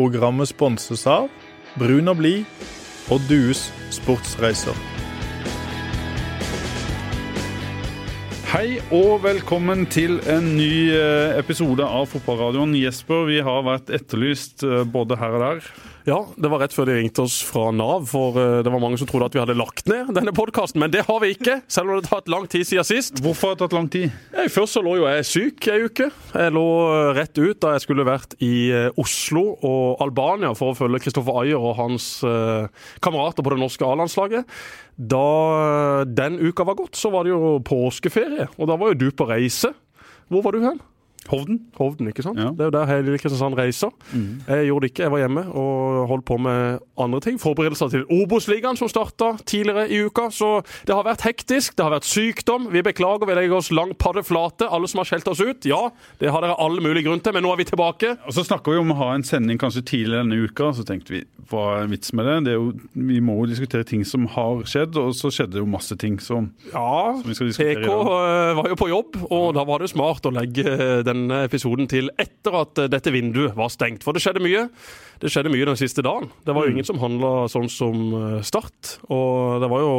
[0.00, 1.26] Programmet sponses av
[1.76, 2.62] Brun og blid
[3.12, 4.72] og Dues sportsreiser.
[8.48, 12.72] Hei og velkommen til en ny eh, episode av Fotballradioen.
[12.80, 15.68] Jesper, vi har vært etterlyst eh, både her og der.
[16.08, 18.96] Ja, det var rett før de ringte oss fra Nav, for eh, det var mange
[19.00, 20.80] som trodde at vi hadde lagt ned denne podkasten.
[20.80, 23.20] Men det har vi ikke, selv om det har tatt lang tid siden sist.
[23.20, 24.08] Hvorfor har det tatt lang tid?
[24.32, 26.08] Ja, først så lå jo jeg syk ei uke.
[26.32, 26.66] Jeg lå
[27.18, 28.52] rett ut da jeg skulle vært i
[29.00, 32.70] Oslo og Albania for å følge Kristoffer Ayer og hans eh,
[33.04, 34.48] kamerater på det norske A-landslaget.
[34.96, 39.10] Da den uka var gått, så var det jo påskeferie, og da var jo du
[39.12, 39.74] på reise.
[40.30, 40.80] Hvor var du hen?
[41.30, 41.60] Hovden.
[41.78, 42.38] Hovden, ikke sant?
[42.40, 42.50] Ja.
[42.50, 43.92] Det er jo der hele Kristiansand reiser.
[44.12, 47.38] Jeg gjorde det ikke, jeg var hjemme og holdt på med andre ting.
[47.40, 50.28] Forberedelser til Obos-ligaen som starta tidligere i uka.
[50.34, 50.50] Så
[50.88, 52.68] det har vært hektisk, det har vært sykdom.
[52.74, 54.68] Vi beklager, vi legger oss lang paddeflate.
[54.70, 55.68] Alle som har skjelt oss ut.
[55.68, 58.16] Ja, det har dere alle mulige grunn til, men nå er vi tilbake.
[58.26, 60.72] Og Så snakker vi om å ha en sending kanskje tidligere denne uka.
[60.76, 62.36] Så tenkte vi hva er vits med det?
[62.46, 65.62] det er jo, vi må jo diskutere ting som har skjedd, og så skjedde det
[65.62, 68.88] jo masse ting som Ja, Som vi skal diskutere i PK eh, var jo på
[68.90, 73.12] jobb, og da var det smart å legge eh, denne episoden til etter at dette
[73.14, 74.04] vinduet var stengt.
[74.06, 74.66] For det skjedde mye.
[75.20, 76.30] Det skjedde mye den siste dagen.
[76.46, 78.96] Det var jo ingen som handla sånn som eh, Start.
[79.12, 79.94] Og det var jo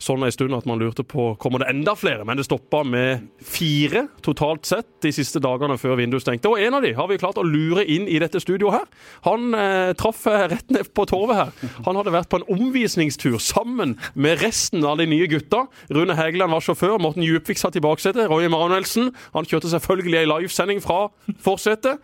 [0.00, 3.26] sånn en stund at man lurte på kommer det enda flere, men det stoppa med
[3.44, 6.48] fire totalt sett de siste dagene før vinduet stengte.
[6.48, 8.86] Og en av de har vi klart å lure inn i dette studioet her.
[9.28, 11.74] Han eh, traff eh, rett ned på torvet her.
[11.86, 15.66] Han hadde vært på en omvisningstur sammen med resten av de nye gutta.
[15.92, 19.12] Rune Hægeland var sjåfør, Morten Djupvik satt i baksetet, Roy Emanuelsen.
[19.36, 21.10] Han kjørte selvfølgelig ei livesending fra
[21.44, 22.00] forsetet.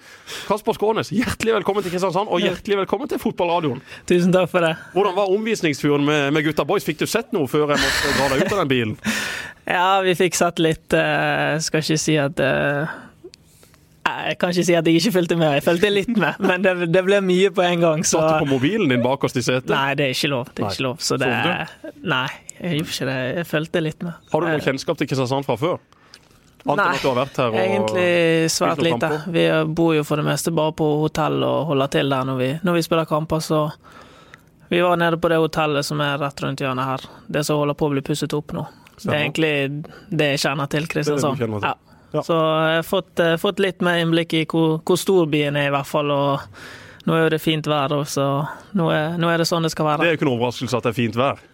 [0.51, 3.81] Kasper Skånes, hjertelig velkommen til Kristiansand, og hjertelig velkommen til Fotballradioen.
[4.09, 4.75] Tusen takk for det.
[4.93, 6.85] Hvordan var omvisningsturen med, med gutta boys?
[6.85, 8.97] Fikk du sett noe før jeg måtte dra deg ut av den bilen?
[9.67, 12.93] Ja, vi fikk satt litt uh, Skal ikke si at uh,
[14.07, 15.57] Jeg kan ikke si at jeg ikke fulgte med.
[15.59, 18.47] Jeg fulgte litt med, men det, det ble mye på en gang, så Satt du
[18.47, 19.73] på mobilen din bakerst i setet?
[19.75, 20.53] Nei, det er ikke lov.
[20.55, 21.03] Det er ikke lov.
[21.03, 21.33] Så det
[22.07, 22.29] Nei,
[22.61, 23.19] jeg gjorde ikke det.
[23.41, 24.23] Jeg fulgte litt med.
[24.31, 25.83] Har du noe kjennskap til Kristiansand fra før?
[26.67, 29.11] Annet Nei, Egentlig svært lite.
[29.31, 32.49] Vi bor jo for det meste bare på hotell og holder til der når vi,
[32.67, 33.61] når vi spiller kamper, så
[34.69, 37.09] vi var nede på det hotellet som er rett rundt hjørnet her.
[37.27, 38.67] Det som holder på å bli pusset opp nå.
[39.03, 39.53] Det er egentlig
[40.09, 41.39] det jeg kjenner til Kristiansand.
[41.39, 41.69] kjenner til.
[41.69, 41.77] Ja.
[42.15, 42.23] Ja.
[42.23, 45.69] Så jeg har fått, eh, fått litt mer innblikk i hvor, hvor stor byen er,
[45.69, 46.11] i hvert fall.
[46.11, 46.41] Og
[47.07, 48.47] nå er jo det fint vær, så
[48.79, 50.05] nå er, nå er det sånn det skal være.
[50.05, 51.45] Det er jo ikke noen overraskelse at det er fint vær.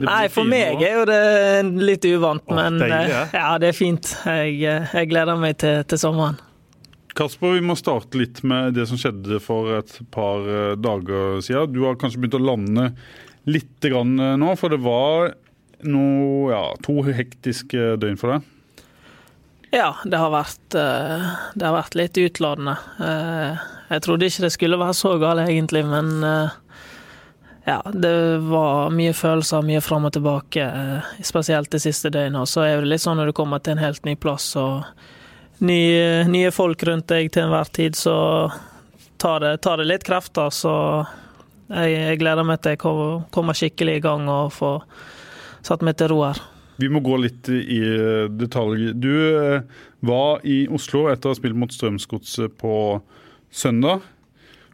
[0.00, 3.24] Nei, for meg er jo det litt uvant, Å, men deilig, eh, ja.
[3.36, 4.14] ja, det er fint.
[4.24, 6.38] Jeg, eh, jeg gleder meg til, til sommeren.
[7.14, 11.74] Kasper, vi må starte litt med det som skjedde for et par eh, dager siden.
[11.74, 12.88] Du har kanskje begynt å lande
[13.48, 15.34] litt grann eh, nå, for det var
[15.82, 18.48] noe, ja, to hektiske døgn for deg.
[19.72, 22.78] Ja, det har vært, eh, det har vært litt utladende.
[23.92, 26.12] Jeg trodde ikke det skulle være så galt, egentlig, men
[27.66, 28.16] ja, det
[28.48, 30.64] var mye følelser, mye fram og tilbake,
[31.24, 32.40] spesielt det siste døgnet.
[32.40, 34.88] Og så er det litt sånn når du kommer til en helt ny plass og
[35.62, 38.14] nye, nye folk rundt deg til enhver tid, så
[39.22, 40.50] tar det, tar det litt krefter.
[40.54, 40.72] Så
[41.72, 44.82] jeg, jeg gleder meg til jeg kommer kommer skikkelig i gang og får
[45.62, 46.40] satt meg til ro her.
[46.82, 48.88] Vi må gå litt i eh, detalj.
[48.98, 49.62] Du eh,
[50.02, 52.74] var i Oslo etter å ha spilt mot Strømsgodset på
[53.52, 54.02] søndag.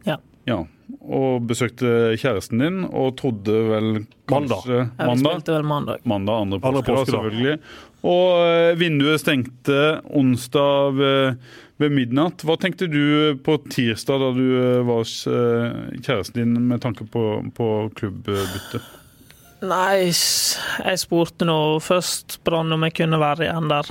[0.07, 0.15] Ja.
[0.47, 0.63] Ja,
[1.05, 3.89] Og besøkte kjæresten din, og trodde vel
[4.31, 4.63] Mandag.
[4.63, 6.01] kanskje Ja, vi spilte vel mandag.
[6.09, 7.17] Mandag, andre Andre påske, da, påske, da.
[7.19, 7.59] selvfølgelig.
[8.07, 11.49] Og eh, vinduet stengte onsdag ved,
[11.81, 12.45] ved midnatt.
[12.47, 17.07] Hva tenkte du på tirsdag da du eh, var hos eh, kjæresten din med tanke
[17.11, 17.67] på, på
[17.99, 18.81] klubbbytte?
[19.59, 23.89] Nei, jeg spurte nå først Brann om jeg kunne være igjen der.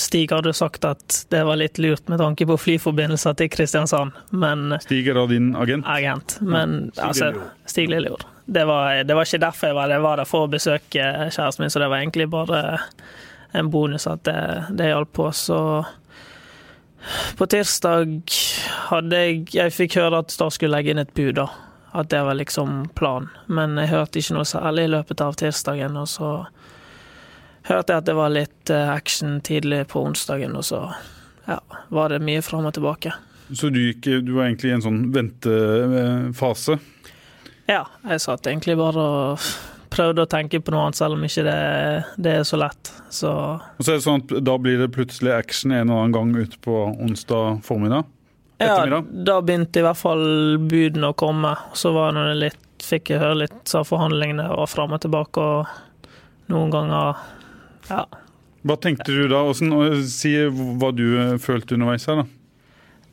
[0.00, 4.78] Stig hadde sagt at det var litt lurt med tanke på flyforbindelser til Kristiansand, men
[4.80, 5.84] Stig er da din agent?
[5.84, 6.38] agent.
[6.40, 7.50] Men Stig altså.
[7.68, 8.24] Stig Lillejord.
[8.48, 11.10] Det var, det var ikke derfor jeg var der, jeg var der for å besøke
[11.28, 12.62] kjæresten min, så det var egentlig bare
[13.52, 15.30] en bonus at det, det hjalp på.
[15.32, 15.58] Så
[17.38, 18.20] på tirsdag
[18.90, 21.48] hadde jeg Jeg fikk høre at Start skulle legge inn et bud, da.
[21.96, 23.30] At det var liksom planen.
[23.48, 26.34] Men jeg hørte ikke noe særlig i løpet av tirsdagen, og så
[27.66, 30.84] hørte jeg at det var litt eh, action tidlig på onsdagen, og så
[31.48, 31.58] ja,
[31.90, 33.12] var det mye fram og tilbake.
[33.50, 36.78] Så du, gikk, du var egentlig i en sånn ventefase?
[37.70, 39.50] Ja, jeg satt egentlig bare og
[39.90, 41.56] prøvde å tenke på noe annet, selv om ikke det,
[42.22, 42.92] det er så lett.
[43.10, 46.14] Så Og så er det sånn at Da blir det plutselig action en eller annen
[46.14, 48.04] gang ute på onsdag formiddag?
[48.60, 51.54] ja, da begynte i hvert fall budene å komme.
[51.72, 56.52] Så var det litt, fikk jeg høre litt av forhandlingene og fram og tilbake, og
[56.52, 57.16] noen ganger
[57.88, 58.04] Ja.
[58.60, 59.40] Hva tenkte du da?
[59.48, 62.26] Hvordan, si hva du eh, følte underveis her, da.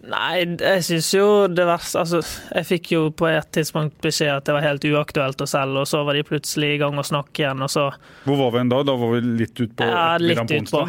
[0.07, 2.21] Nei, jeg syns jo det verste Altså,
[2.53, 5.89] jeg fikk jo på et tidspunkt beskjed at det var helt uaktuelt å selge, og
[5.89, 7.87] så var de plutselig i gang å snakke igjen, og så
[8.23, 8.79] Hvor var vi en da?
[8.87, 10.85] Da var vi litt utpå Ja, litt utpå.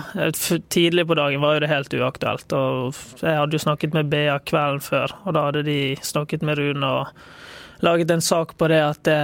[0.71, 4.39] Tidlig på dagen var jo det helt uaktuelt, og jeg hadde jo snakket med BA
[4.47, 8.83] kvelden før, og da hadde de snakket med Rune og laget en sak på det
[8.83, 9.19] at det,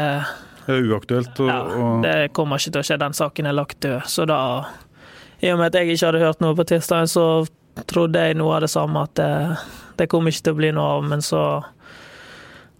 [0.67, 1.38] Det er uaktuelt.
[1.44, 4.08] Og, ja, det kommer ikke til å skje, den saken er lagt død.
[4.11, 4.41] Så da,
[5.38, 7.26] i og med at jeg ikke hadde hørt noe på tirsdag, så
[7.91, 9.23] trodde jeg noe av det samme, at
[10.00, 11.44] det, kom ikke til å bli noe av, men så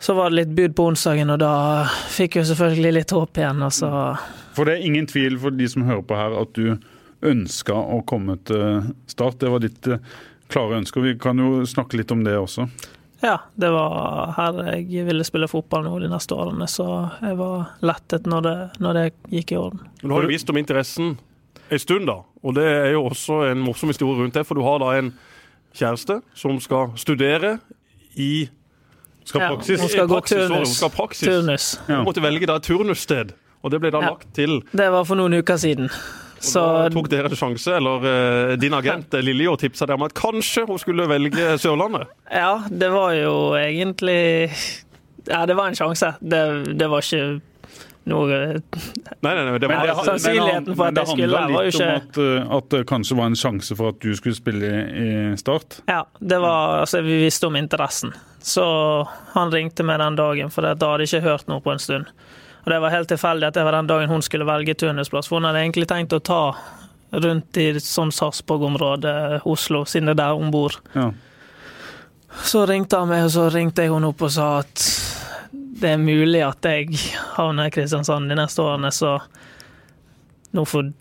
[0.05, 3.63] så var det litt bud på onsdagen, og da fikk jeg selvfølgelig litt håp igjen.
[3.65, 3.91] Og så
[4.53, 6.75] For det er ingen tvil for de som hører på her, at du
[7.25, 9.39] ønska å komme til Start.
[9.41, 10.03] Det var ditt eh,
[10.53, 11.01] klare ønske.
[11.01, 12.69] og Vi kan jo snakke litt om det også.
[13.25, 16.87] Ja, det var her jeg ville spille fotball nå de neste årene, så
[17.25, 19.05] jeg var lettet når det, når det
[19.39, 19.87] gikk i orden.
[20.03, 21.15] Du har jo visst om interessen
[21.73, 22.19] en stund, da.
[22.45, 25.15] Og det er jo også en morsom historie rundt det, for du har da en
[25.75, 27.59] kjæreste som skal studere
[28.17, 28.49] i
[29.25, 29.81] Skal Ja, praksis.
[29.81, 30.69] hun skal praksis, gå turnus.
[30.69, 31.29] Hun skal praksis.
[31.29, 31.69] Turnus.
[31.89, 31.97] Ja.
[31.97, 33.33] Hun måtte velge da et turnussted,
[33.65, 34.11] og det ble da Ja.
[34.11, 34.61] lagt til.
[34.77, 35.85] Det var for noen uker siden.
[35.89, 39.95] Og Så da tok dere en sjanse, eller uh, din agent Lilje, og tipsa deg
[39.97, 42.07] om at kanskje hun skulle velge Sørlandet.
[42.31, 44.51] ja, det var jo egentlig
[45.27, 46.15] Ja, det var en sjanse.
[46.21, 47.41] Det, det var ikke
[48.07, 51.65] noe Nei, nei, nei, det var men, sannsynligheten for at det jeg skulle handla var
[51.65, 54.71] jo ikke- at, eh, at det kanskje var en sjanse for at du skulle spille
[54.71, 55.81] i i Start.
[55.89, 58.13] Ja, det var Altså, vi visste om interessen.
[58.41, 61.79] Så han ringte meg den dagen, for da hadde jeg ikke hørt noe på en
[61.79, 62.07] stund.
[62.67, 65.41] Og det var helt tilfeldig at det var den dagen hun skulle velge turnusplass, for
[65.41, 66.55] hun hadde egentlig tenkt å ta
[67.13, 70.73] rundt i sånn Sarpsborg-området, Oslo, siden det er der hun bor.
[70.95, 71.11] Ja.
[72.43, 74.75] Så ringte han meg, og så ringte jeg henne opp og sa at
[75.85, 76.97] det er mulig at jeg
[77.37, 79.19] havner i Kristiansand de neste årene, så
[80.57, 80.93] nå får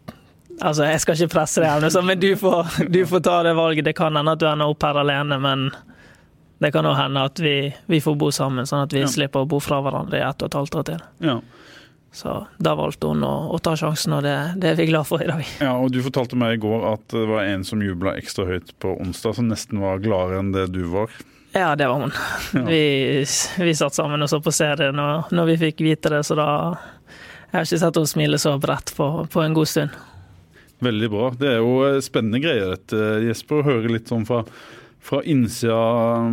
[0.62, 3.88] Altså, jeg skal ikke presse deg, men du får, du får ta det valget.
[3.88, 5.64] Det kan hende at du ender opp her alene, men
[6.62, 7.56] det kan òg hende at vi,
[7.90, 9.08] vi får bo sammen, sånn at vi Ja.
[9.10, 11.02] slipper å bo fra hverandre i ett og et halvt år til.
[11.26, 11.40] Ja.
[12.14, 15.26] Så da valgte hun å, å ta sjansen, og det, det er vi glad for
[15.26, 15.42] i dag.
[15.66, 18.76] ja, og du fortalte meg i går at det var en som jubla ekstra høyt
[18.80, 21.10] på onsdag, som nesten var gladere enn det du var.
[21.54, 22.14] Ja, det var hun.
[22.54, 22.66] Ja.
[22.68, 23.26] Vi,
[23.60, 26.48] vi satt sammen og så på serien, og når vi fikk vite det, så da
[27.52, 29.98] Jeg har ikke sett henne smile så bredt på, på en god stund.
[30.84, 31.28] Veldig bra.
[31.38, 32.98] Det er jo eh, spennende greier dette,
[33.28, 34.42] Jesper, å høre litt sånn fra,
[35.04, 35.78] fra innsida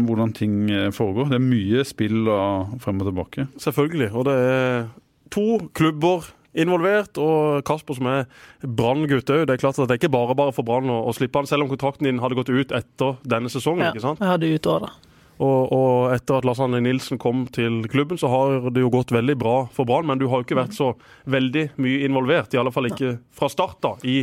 [0.07, 1.29] hvordan ting eh, foregår.
[1.31, 3.47] Det er mye spill og frem og tilbake.
[3.61, 4.11] Selvfølgelig.
[4.17, 4.89] Og det er
[5.37, 5.47] to
[5.77, 8.25] klubber involvert, og Kasper som er
[8.65, 9.45] Brann-gutt òg.
[9.47, 11.47] Det er klart at det er ikke bare bare for Brann å, å slippe han,
[11.47, 13.87] selv om kontrakten din hadde gått ut etter denne sesongen.
[13.87, 14.25] Ja, ikke sant?
[14.25, 15.10] jeg hadde ut året.
[15.41, 19.15] Og, og etter at Lars Arne Nilsen kom til klubben, så har det jo gått
[19.15, 20.91] veldig bra for Brann, men du har jo ikke vært så
[21.33, 24.19] veldig mye involvert, i alle fall ikke fra start da, i,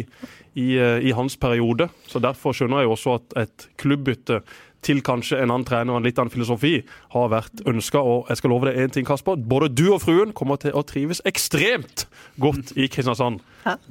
[0.54, 1.90] i, eh, i hans periode.
[2.06, 4.44] Så derfor skjønner jeg jo også at et klubbbytte
[4.86, 6.76] til kanskje en annen trener og en litt annen filosofi
[7.16, 8.02] har vært ønska.
[8.02, 9.40] Og jeg skal love deg én ting, Kasper.
[9.40, 12.06] Både du og fruen kommer til å trives ekstremt
[12.42, 13.42] godt i Kristiansand.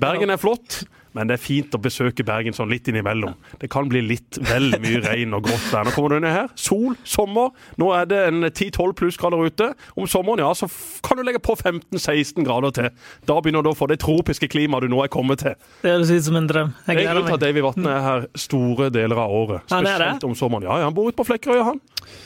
[0.01, 0.85] Bergen er flott,
[1.17, 3.35] men det er fint å besøke Bergen sånn litt innimellom.
[3.61, 5.87] Det kan bli litt vel mye regn og grått der.
[5.89, 6.51] Nå kommer du ned her.
[6.61, 7.55] Sol, sommer.
[7.81, 9.71] Nå er det en 10-12 plussgrader ute.
[9.97, 10.69] Om sommeren ja, så
[11.07, 12.91] kan du legge på 15-16 grader til.
[13.29, 15.57] Da begynner du å få det tropiske klimaet du nå er kommet til.
[15.83, 16.73] Det høres ut som en drøm.
[16.77, 17.47] Jeg Det er gleder grunnen til at meg.
[17.49, 19.67] Davy Vatne er her store deler av året.
[19.73, 19.95] Er det?
[19.97, 20.69] Spesielt om sommeren.
[20.69, 21.81] Ja, ja, han bor ute på Flekkerøya, han.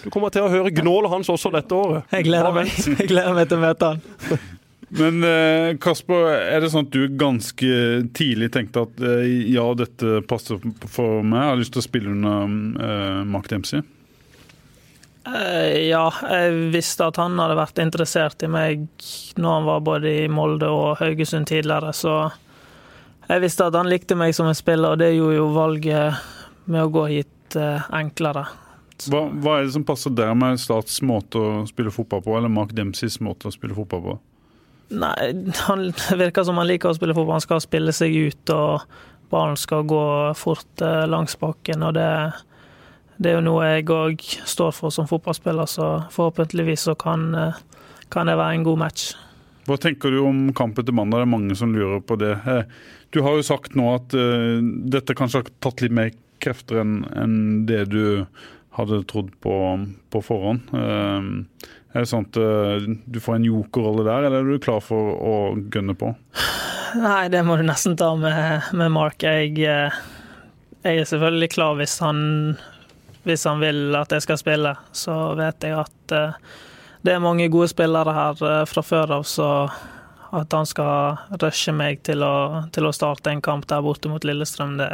[0.05, 2.09] Du kommer til å høre gnålet hans også dette året.
[2.13, 4.41] Jeg gleder meg, jeg gleder meg til å møte han.
[4.91, 7.75] Men eh, Kasper, er det sånn at du ganske
[8.17, 10.59] tidlig tenkte at eh, ja, dette passer
[10.91, 13.85] for meg, jeg har lyst til å spille under eh, Mark Dempsey?
[15.31, 18.87] Ja, jeg visste at han hadde vært interessert i meg
[19.39, 22.15] når han var både i Molde og Haugesund tidligere, så
[23.29, 26.25] jeg visste at han likte meg som en spiller, og det gjorde jo valget
[26.73, 27.59] med å gå hit
[27.95, 28.49] enklere.
[29.13, 32.51] Hva, hva er det som passer der med Stats måte å spille fotball på, eller
[32.51, 34.19] Mark Dempseys måte å spille fotball på?
[34.91, 35.15] Nei,
[35.69, 35.85] han
[36.19, 37.37] virker som han liker å spille fotball.
[37.39, 38.83] Han skal spille seg ut, og
[39.31, 40.03] ballen skal gå
[40.39, 41.85] fort eh, langs bakken.
[41.87, 42.09] Og det,
[43.23, 47.61] det er jo noe jeg òg står for som fotballspiller, så forhåpentligvis så kan, eh,
[48.11, 49.13] kan det være en god match.
[49.69, 51.21] Hva tenker du om kampen til mandag?
[51.23, 52.35] Det er mange som lurer på det.
[52.51, 52.65] Eh,
[53.11, 54.13] Du har jo sagt nå at
[54.95, 58.23] dette kanskje har tatt litt mer krefter enn det du
[58.79, 59.55] hadde trodd på
[60.15, 60.69] på forhånd.
[61.91, 64.81] Eh, er det sånn at eh, du får en jokerrolle der, eller er du klar
[64.85, 65.37] for å
[65.75, 66.15] gønne på?
[67.01, 69.23] Nei, det må du nesten ta med, med Mark.
[69.23, 70.01] Jeg, eh,
[70.85, 72.57] jeg er selvfølgelig klar hvis han,
[73.27, 74.75] hvis han vil at jeg skal spille.
[74.93, 76.37] Så vet jeg at eh,
[77.03, 79.49] det er mange gode spillere her fra før av, så
[80.37, 84.23] at han skal rushe meg til å, til å starte en kamp der borte mot
[84.23, 84.91] Lillestrøm, det,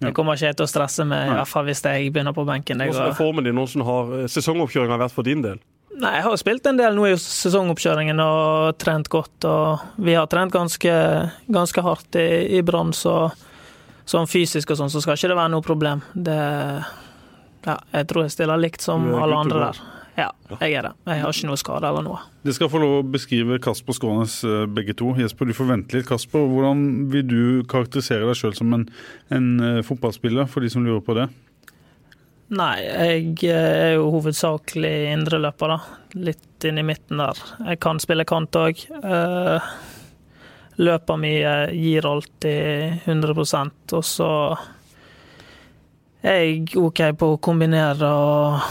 [0.00, 2.42] Det kommer ikke jeg til å stresse med, i hvert fall hvis jeg begynner på
[2.48, 2.80] benken.
[2.82, 3.60] Det Hvordan er formen din?
[3.60, 5.60] Hvordan har sesongoppkjøringa vært for din del?
[5.96, 9.46] Nei, jeg har spilt en del nå i sesongoppkjøringen og trent godt.
[9.48, 10.92] Og vi har trent ganske,
[11.48, 13.30] ganske hardt i, i Brann, så
[14.06, 16.04] sånn fysisk og sånn, så skal ikke det være noe problem.
[16.14, 16.40] Det
[17.66, 19.80] Ja, jeg tror jeg stiller likt som alle andre der.
[20.16, 20.28] Ja,
[20.62, 20.92] jeg er det.
[21.10, 22.20] Jeg har ikke noe skade eller noe.
[22.46, 25.10] Det skal få lov å beskrive Kasper Skånes eh, begge to.
[25.18, 26.06] Jesper, du får vente litt.
[26.08, 28.86] Kasper, hvordan vil du karakterisere deg sjøl som en,
[29.34, 31.26] en eh, fotballspiller, for de som lurer på det?
[32.46, 35.78] Nei, jeg er jo hovedsakelig indreløper, da.
[36.28, 37.40] Litt inn i midten der.
[37.72, 38.84] Jeg kan spille kant òg.
[40.76, 44.30] Løpet mi eh, gir alltid 100% og så
[46.20, 48.66] er jeg OK på å kombinere og,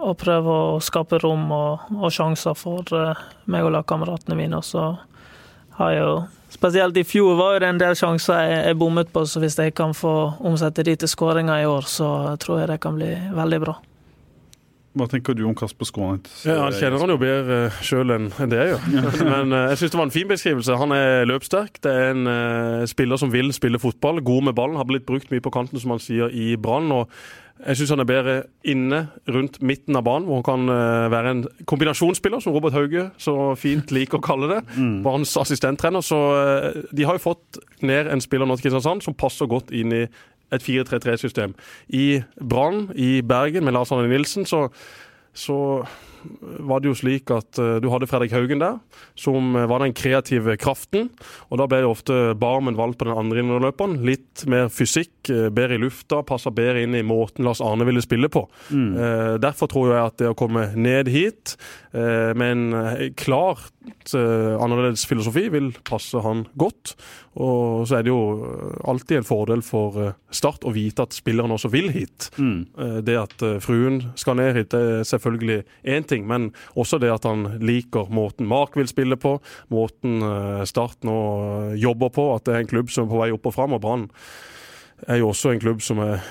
[0.00, 3.20] og prøve å skape rom og, og sjanser for eh,
[3.52, 4.62] meg og lagkameratene mine.
[4.62, 4.88] Og så
[5.78, 6.16] har jeg jo
[6.54, 9.74] Spesielt i fjor var det en del sjanser jeg, jeg bommet på, så hvis jeg
[9.74, 10.14] kan få
[10.46, 12.08] omsette de til skåringer i år, så
[12.40, 13.74] tror jeg det kan bli veldig bra.
[14.94, 16.28] Hva tenker du om Kasper Skånet?
[16.46, 19.22] Ja, Han kjenner han jo bedre sjøl enn det jeg gjør.
[19.26, 20.76] Men eh, jeg syns det var en fin beskrivelse.
[20.80, 21.80] Han er løpssterk.
[21.82, 24.22] Det er en eh, spiller som vil spille fotball.
[24.22, 24.78] God med ballen.
[24.78, 26.92] Har blitt brukt mye på kanten, som han sier, i Brann.
[26.94, 27.10] og
[27.64, 28.32] jeg syns han er bedre
[28.66, 28.98] inne
[29.30, 33.34] rundt midten av banen, hvor han kan eh, være en kombinasjonsspiller, som Robert Hauge så
[33.56, 34.58] fint liker å kalle det.
[35.06, 36.02] Barns assistenttrener.
[36.04, 39.70] Så eh, de har jo fått ned en spiller nå til Kristiansand som passer godt
[39.74, 40.02] inn i
[40.52, 41.54] et 4-3-3-system.
[41.88, 44.68] I Brann, i Bergen med Lars Arne Nilsen, så,
[45.34, 45.84] så
[46.64, 48.78] var det jo slik at eh, du hadde Fredrik Haugen der,
[49.18, 51.10] som eh, var den kreative kraften.
[51.50, 53.98] Og da ble det ofte Barmen valgt på den andre innerløperen.
[54.06, 58.02] Litt mer fysikk, eh, bedre i lufta, passa bedre inn i måten Lars Arne ville
[58.04, 58.46] spille på.
[58.74, 58.94] Mm.
[59.40, 61.54] derfor tror jeg at det å komme ned hit
[61.92, 63.72] med en klart
[64.14, 66.94] annerledes filosofi vil passe han godt.
[67.40, 68.20] Og så er det jo
[68.86, 72.28] alltid en fordel for Start å vite at spilleren også vil hit.
[72.38, 73.02] Mm.
[73.06, 77.24] Det at fruen skal ned hit, det er selvfølgelig én ting, men også det at
[77.28, 79.38] han liker måten Mark vil spille på,
[79.72, 81.18] måten eh, Start nå
[81.72, 83.76] eh, jobber på, at det er en klubb som er på vei opp og fram.
[83.76, 84.08] og Brann
[85.08, 86.22] er jo også en klubb som er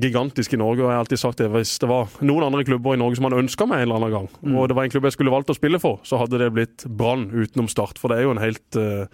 [0.00, 0.82] gigantisk i Norge.
[0.82, 3.26] og jeg har alltid sagt det, Hvis det var noen andre klubber i Norge som
[3.28, 5.50] han ønska meg en eller annen gang, og det var en klubb jeg skulle valgt
[5.50, 7.98] å spille for, så hadde det blitt Brann utenom Start.
[7.98, 9.06] For det er jo en helt uh,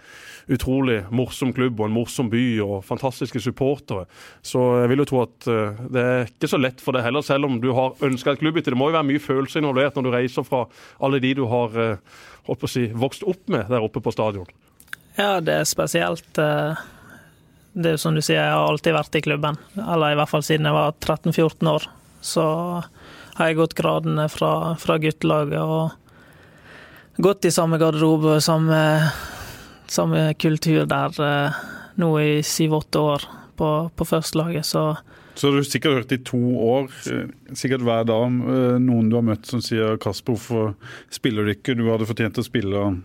[0.47, 4.05] utrolig morsom klubb og en morsom by og fantastiske supportere.
[4.45, 7.25] Så jeg vil jo tro at uh, det er ikke så lett for deg heller,
[7.25, 8.75] selv om du har ønska et klubb etter.
[8.75, 10.65] Det må jo være mye følelser involvert når du reiser fra
[11.01, 14.13] alle de du har uh, holdt på å si, vokst opp med der oppe på
[14.15, 14.47] stadion.
[15.17, 16.37] Ja, det er spesielt.
[16.37, 16.77] eh,
[17.77, 19.57] Det er jo som du sier, jeg har alltid vært i klubben.
[19.77, 21.83] Eller i hvert fall siden jeg var 13-14 år.
[22.25, 22.45] Så
[23.37, 28.79] har jeg gått gradene fra, fra guttelaget og gått i samme garderobe, samme,
[29.85, 31.59] samme kultur der eh,
[32.01, 33.27] nå i syv-åtte år
[33.61, 34.65] på, på førstelaget.
[34.65, 34.87] Så
[35.37, 39.25] Så du sikkert hørt i to år, eh, sikkert hver dag, eh, noen du har
[39.25, 40.73] møtt som sier 'Kasper, hvorfor
[41.13, 41.77] spiller du ikke?
[41.77, 43.01] Du hadde fortjent å spille'.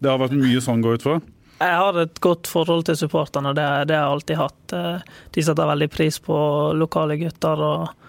[0.00, 1.20] Det har vært mye sånn, går ut fra?
[1.64, 4.74] Jeg har et godt forhold til supporterne, det, det har jeg alltid hatt.
[4.76, 6.36] Eh, De setter veldig pris på
[6.76, 7.62] lokale gutter.
[7.64, 8.00] og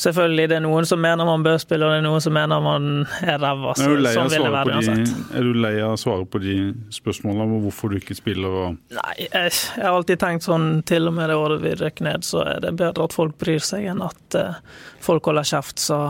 [0.00, 2.62] Selvfølgelig, det er noen som mener man bør spille, og det er noen som mener
[2.64, 2.86] man
[3.20, 3.74] er ræva.
[3.74, 5.10] Er Sånn vil det være uansett.
[5.36, 6.54] er du lei av å svare på de
[6.96, 8.54] spørsmålene om hvorfor du ikke spiller?
[8.62, 12.00] Og Nei, jeg, jeg har alltid tenkt sånn, til og med det året vi røk
[12.06, 14.56] ned, så er det bedre at folk bryr seg enn at uh,
[15.04, 15.84] folk holder kjeft.
[15.84, 16.00] Så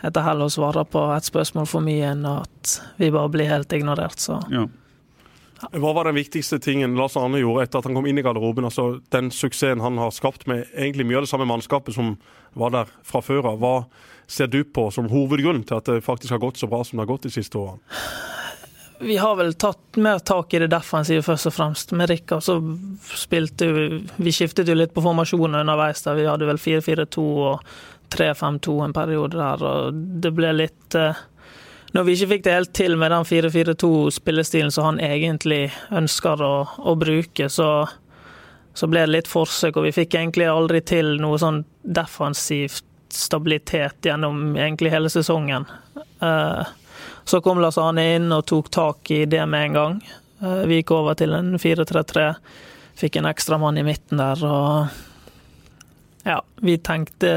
[0.00, 3.52] jeg tar heller å svare på et spørsmål for mye enn at vi bare blir
[3.52, 4.16] helt ignorert.
[4.22, 4.64] Så ja.
[5.56, 8.66] Hva var den viktigste tingen Lars Arne gjorde etter at han kom inn i garderoben?
[8.68, 12.16] Altså Den suksessen han har skapt med egentlig mye av det samme mannskapet som
[12.56, 13.62] var der fra før av.
[13.62, 13.76] Hva
[14.28, 17.06] ser du på som hovedgrunn til at det faktisk har gått så bra som det
[17.06, 17.80] har gått de siste årene?
[18.98, 21.92] Vi har vel tatt mer tak i det defensive først og fremst.
[21.92, 22.56] Med Rikard så
[23.16, 23.86] spilte vi
[24.16, 26.02] Vi skiftet jo litt på formasjonen underveis.
[26.02, 27.64] der Vi hadde vel 4-4-2 og
[28.12, 31.18] 3-5-2 en periode der, og det ble litt eh,
[31.96, 36.50] Når vi ikke fikk det helt til med den 4-4-2-spillestilen som han egentlig ønsker å,
[36.76, 37.86] å bruke, så,
[38.76, 42.84] så ble det litt forsøk, og vi fikk egentlig aldri til noe sånn defensivt
[43.16, 45.64] stabilitet gjennom egentlig hele sesongen.
[46.20, 46.68] Eh,
[47.24, 49.98] så kom Lars Arne inn og tok tak i det med en gang.
[50.42, 52.28] Eh, Vi gikk over til en 4-3-3.
[53.00, 57.32] Fikk en ekstramann i midten der, og ja, vi tenkte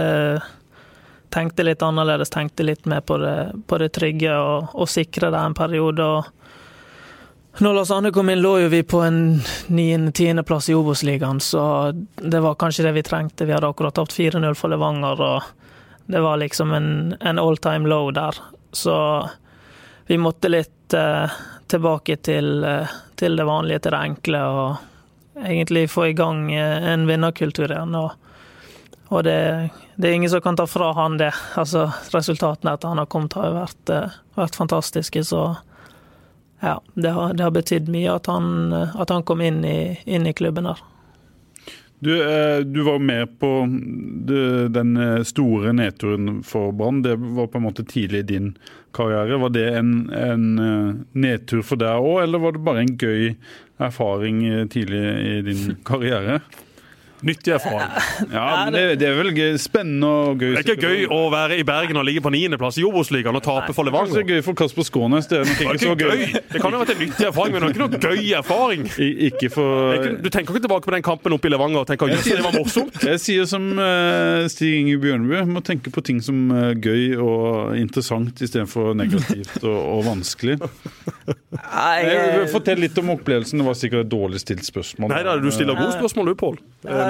[1.29, 5.39] tenkte litt annerledes, tenkte litt mer på det, på det trygge og, og sikre det
[5.39, 6.05] en periode.
[6.05, 11.91] og når Lars Anne kom inn, lå jo vi på en 9.-10.-plass i Obos-ligaen, så
[12.15, 13.45] det var kanskje det vi trengte.
[13.45, 17.89] Vi hadde akkurat tapt 4-0 for Levanger, og det var liksom en, en all time
[17.89, 18.37] low der.
[18.71, 18.95] Så
[20.07, 24.45] vi måtte litt eh, tilbake til, eh, til det vanlige, til det enkle.
[24.45, 24.89] og
[25.45, 27.95] egentlig få i gang eh, en vinnerkultur igjen.
[27.95, 28.28] Og,
[29.09, 31.31] og det, det, er ingen som kan ta fra han det.
[31.57, 35.23] Altså, Resultatene etter han har kommet, har vært, eh, vært fantastiske.
[35.25, 35.41] Så
[36.61, 40.29] ja, det har, det har betydd mye at han, at han kom inn i, inn
[40.29, 40.83] i klubben der.
[41.99, 43.49] Du, eh, du, var med på
[44.77, 44.93] den
[45.27, 47.01] store nedturen for Brann.
[47.03, 48.53] Det var på en måte tidlig i din
[48.95, 49.41] karriere.
[49.41, 50.47] Var det en, en
[51.17, 53.33] nedtur for deg òg, eller var det bare en gøy
[53.81, 56.43] erfaring tidlig i din karriere?
[57.21, 57.89] Nyttig erfaring.
[58.31, 60.53] Ja, men det, det, er vel gøy, spennende og gøy.
[60.55, 63.43] Det er ikke gøy å være i Bergen og ligge på niendeplass i Obos-ligaen og
[63.43, 64.13] tape for Levanger.
[64.15, 65.27] Det er gøy for Kasper Skånes.
[65.27, 66.23] Det, er det, ikke gøy.
[66.53, 68.87] det kan jo ha vært en nyttig erfaring, men det er ikke noe gøy erfaring.
[68.95, 69.97] I, ikke for...
[69.97, 72.45] Ikke, du tenker ikke tilbake på den kampen oppe i Levanger og tenker at det
[72.45, 73.01] var morsomt?
[73.09, 77.75] Jeg sier som uh, Stig Inge Bjørnebø, må tenke på ting som uh, gøy og
[77.79, 80.59] interessant istedenfor negativt og, og vanskelig.
[81.59, 83.59] Nei, Fortell litt om opplevelsen.
[83.59, 85.11] Det var sikkert et dårlig stilt spørsmål.
[85.11, 86.59] Nei da, du stiller gode spørsmål du, Pål.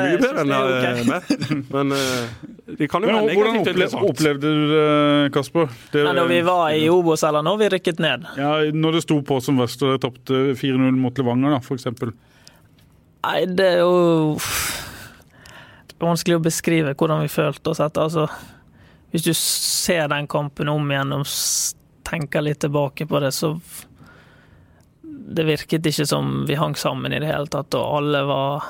[0.05, 1.03] Mye bedre enn okay.
[1.07, 1.67] med.
[1.73, 3.35] Men uh, de kan jo være.
[3.35, 4.87] Hvordan opplevde du det,
[5.35, 5.69] Kasper?
[5.93, 8.27] Det, Nei, når vi var i Obos, eller når vi rykket ned?
[8.39, 11.89] Ja, Når det sto på som verst og dere tapte 4-0 mot Levanger, da, f.eks.
[13.19, 14.39] Nei, det er jo
[15.99, 18.07] vanskelig å beskrive hvordan vi følte oss etter.
[18.07, 18.27] Altså,
[19.11, 21.27] hvis du ser den kampen om igjen og
[22.07, 23.57] tenker litt tilbake på det, så
[25.29, 28.63] Det virket ikke som vi hang sammen i det hele tatt, og alle var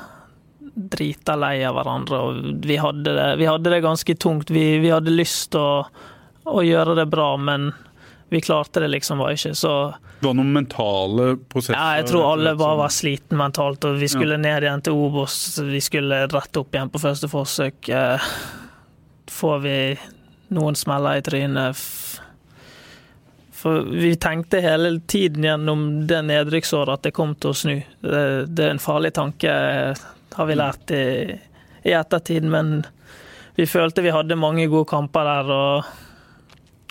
[0.80, 2.20] drita lei av hverandre.
[2.20, 4.52] og Vi hadde det, vi hadde det ganske tungt.
[4.54, 6.06] Vi, vi hadde lyst til å,
[6.50, 7.72] å, gjøre det bra, men
[8.30, 9.56] vi klarte det liksom bare ikke.
[9.58, 9.74] Så
[10.20, 11.78] Det var noen mentale prosesser?
[11.80, 13.86] Ja, jeg tror alle bare var sliten mentalt.
[13.86, 14.44] og Vi skulle ja.
[14.46, 17.92] ned igjen til Obos, vi skulle rett opp igjen på første forsøk.
[17.92, 18.32] Eh,
[19.30, 19.78] får vi
[20.56, 21.86] noen smeller i trynet
[23.60, 27.74] for vi tenkte hele tiden gjennom det nedrykksåret at det kom til å snu.
[28.00, 29.52] Det, det er en farlig tanke
[30.36, 31.06] har vi lært i,
[31.84, 32.46] i ettertid.
[32.50, 32.84] Men
[33.58, 35.90] vi følte vi hadde mange gode kamper der, og,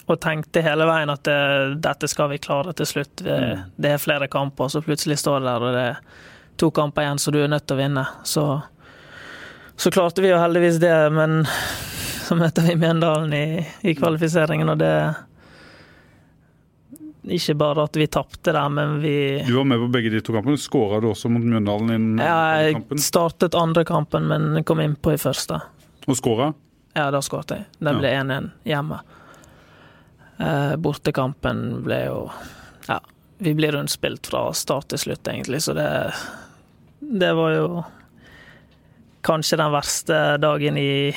[0.08, 1.38] og tenkte hele veien at det,
[1.84, 3.22] dette skal vi klare til slutt.
[3.24, 3.68] Vi, mm.
[3.76, 6.02] Det er flere kamper, så plutselig står det der, og det er
[6.58, 8.04] to kamper igjen, så du er nødt til å vinne.
[8.26, 8.44] Så,
[9.78, 11.44] så klarte vi jo heldigvis det, men
[12.26, 13.46] så møter vi Mjøndalen i,
[13.88, 14.92] i kvalifiseringen, og det
[17.26, 20.32] ikke bare at vi tapte der, men vi Du var med på begge de to
[20.32, 20.58] kampene.
[20.60, 25.16] Skåra du også mot Mjøndalen i ja, Jeg startet andre kampen, men kom inn på
[25.16, 25.60] i første.
[26.06, 26.52] Og skåra?
[26.94, 27.66] Ja, da skåret jeg.
[27.78, 28.76] Det ble 1-1 ja.
[28.76, 29.00] hjemme.
[30.38, 32.18] Eh, bortekampen ble jo
[32.86, 33.00] Ja,
[33.42, 35.88] vi ble rundspilt fra start til slutt, egentlig, så det
[36.98, 37.84] Det var jo
[39.22, 41.14] kanskje den verste dagen i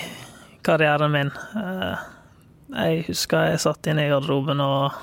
[0.66, 1.32] karrieren min.
[1.56, 2.04] Eh,
[2.72, 4.94] jeg husker jeg satt inne i garderoben og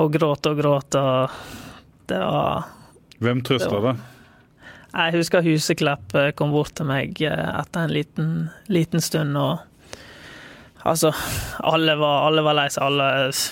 [0.00, 1.40] og gråt og gråt, og
[2.10, 2.70] det var
[3.20, 4.06] Hvem trøsta deg?
[4.90, 8.30] Jeg husker Huseklepp kom bort til meg eh, etter en liten,
[8.72, 9.66] liten stund, og
[10.82, 11.12] Altså,
[11.58, 13.00] alle var, alle var lei seg.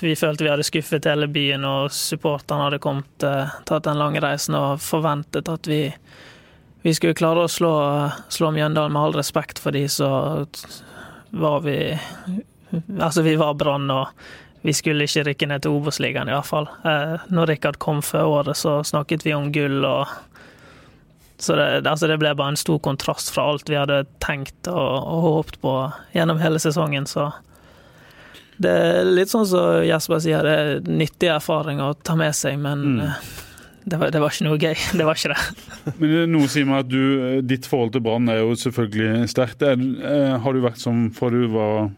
[0.01, 4.23] Vi følte vi hadde skuffet hele byen, og supporterne hadde kommet, eh, tatt den lange
[4.25, 5.83] reisen og forventet at vi,
[6.85, 7.73] vi skulle klare å slå,
[8.33, 8.97] slå Mjøndalen.
[8.97, 10.09] Med all respekt for de, så
[11.31, 11.79] var vi
[13.01, 14.09] Altså, vi var Brann, og
[14.63, 16.67] vi skulle ikke rykke ned til Obos-ligaen, iallfall.
[16.87, 20.17] Eh, når Rikard kom før året, så snakket vi om gull og
[21.39, 25.05] Så det, altså det ble bare en stor kontrast fra alt vi hadde tenkt og,
[25.07, 25.75] og håpet på
[26.11, 27.29] gjennom hele sesongen, så
[28.59, 32.59] det er litt sånn som Jesper sier, det er nyttig erfaring å ta med seg,
[32.59, 33.05] men mm.
[33.07, 33.29] Eh,
[33.89, 34.75] det, var, det, var, ikke noe gøy.
[34.99, 35.95] Det var ikke det.
[35.97, 37.05] Men noe sier meg at du,
[37.47, 39.63] ditt forhold til Brann er jo selvfølgelig sterkt.
[39.65, 41.89] Eh, har du vært som fra du var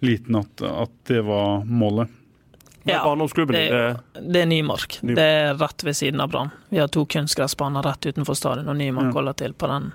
[0.00, 2.08] liten at, at det var målet?
[2.82, 4.98] Ja, det, det er Nymark.
[5.02, 6.50] Det er rett ved siden av Brann.
[6.68, 9.16] Vi har to kunstgressbaner rett utenfor stadion, og Nymark ja.
[9.18, 9.90] holder til på den,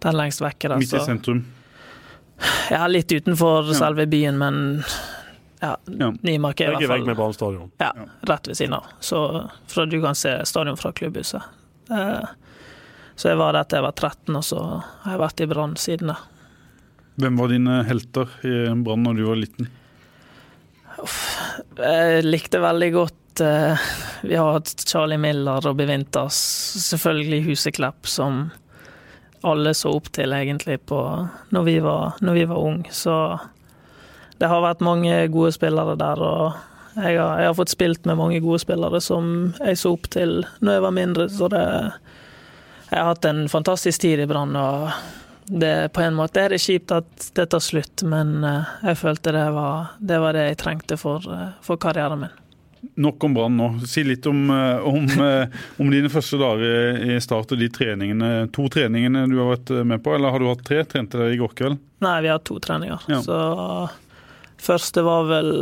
[0.00, 0.80] den lengst vekke der.
[0.80, 1.44] Midt i sentrum?
[2.70, 3.76] Ja, litt utenfor ja.
[3.76, 4.82] selve byen, men
[5.60, 6.14] ja, ja.
[6.20, 7.92] Nymark er i hvert fall med Brann Ja,
[8.28, 8.88] rett ved siden av.
[9.00, 9.20] Så
[9.66, 11.42] fra du kan se stadion fra klubbhuset.
[11.90, 12.24] Eh,
[13.14, 14.62] så jeg var der til jeg var 13, og så
[15.04, 16.18] har jeg vært i Brann siden da.
[17.14, 19.68] Hvem var dine helter i Brann når du var liten?
[21.78, 23.86] Jeg likte veldig godt uh,
[24.24, 26.38] Vi har hatt Charlie Miller, Robbie Winters,
[26.88, 28.48] selvfølgelig Huseklepp, som
[29.44, 30.98] alle så opp til, egentlig, på,
[31.52, 32.92] når vi var, når vi var unge.
[32.96, 33.16] Så
[34.40, 38.18] det har vært mange gode spillere der, og jeg har, jeg har, fått spilt med
[38.18, 41.66] mange gode spillere som jeg så opp til når jeg var mindre, så det
[42.90, 44.56] Jeg har hatt en fantastisk tid i Brann.
[44.56, 44.90] og
[45.46, 49.34] det, på en måte er det kjipt at det tar slutt, men eh, jeg følte
[49.34, 52.40] det var det, var det jeg trengte for, eh, for, karrieren min.
[53.00, 53.68] Nok om Brann nå.
[53.88, 55.06] Si litt om, eh, om,
[55.80, 60.04] om, dine første dager i start og de treningene, to treningene du har vært med
[60.04, 60.16] på.
[60.16, 60.82] Eller har du hatt tre?
[60.88, 61.80] Trente dere i går kveld?
[62.04, 63.08] Nei, vi har hatt to treninger.
[63.12, 63.20] Ja.
[63.24, 63.38] Så
[64.64, 65.54] første var vel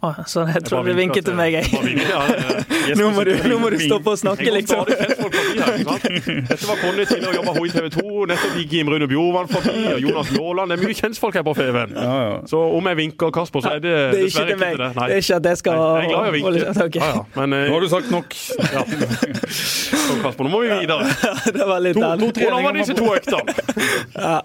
[0.00, 1.68] Oh, sånn, jeg tror du vinket til meg, jeg.
[2.96, 4.88] nå, må du, nå må du stoppe å snakke, liksom.
[4.88, 8.04] Dette var Conny tidligere jobba i TV 2.
[8.30, 10.72] Nettopp gikk Jim Rune Bjorvann forbi, og Jonas Laaland.
[10.72, 11.92] Det er mye kjentfolk her på Feven.
[11.92, 12.38] Ja, ja.
[12.48, 14.70] Så om jeg vinker Kasper, så er det, det er ikke til Det.
[14.78, 16.86] det er ikke at jeg skal Jeg er glad i å vinke.
[16.86, 17.04] Okay.
[17.04, 18.38] Ja, Men, uh, nå har du sagt nok.
[18.72, 18.86] Ja.
[19.52, 21.12] Så Kasper, nå må vi videre.
[21.58, 23.58] det var litt to, to Hvordan var disse to øktene?
[24.16, 24.40] ja.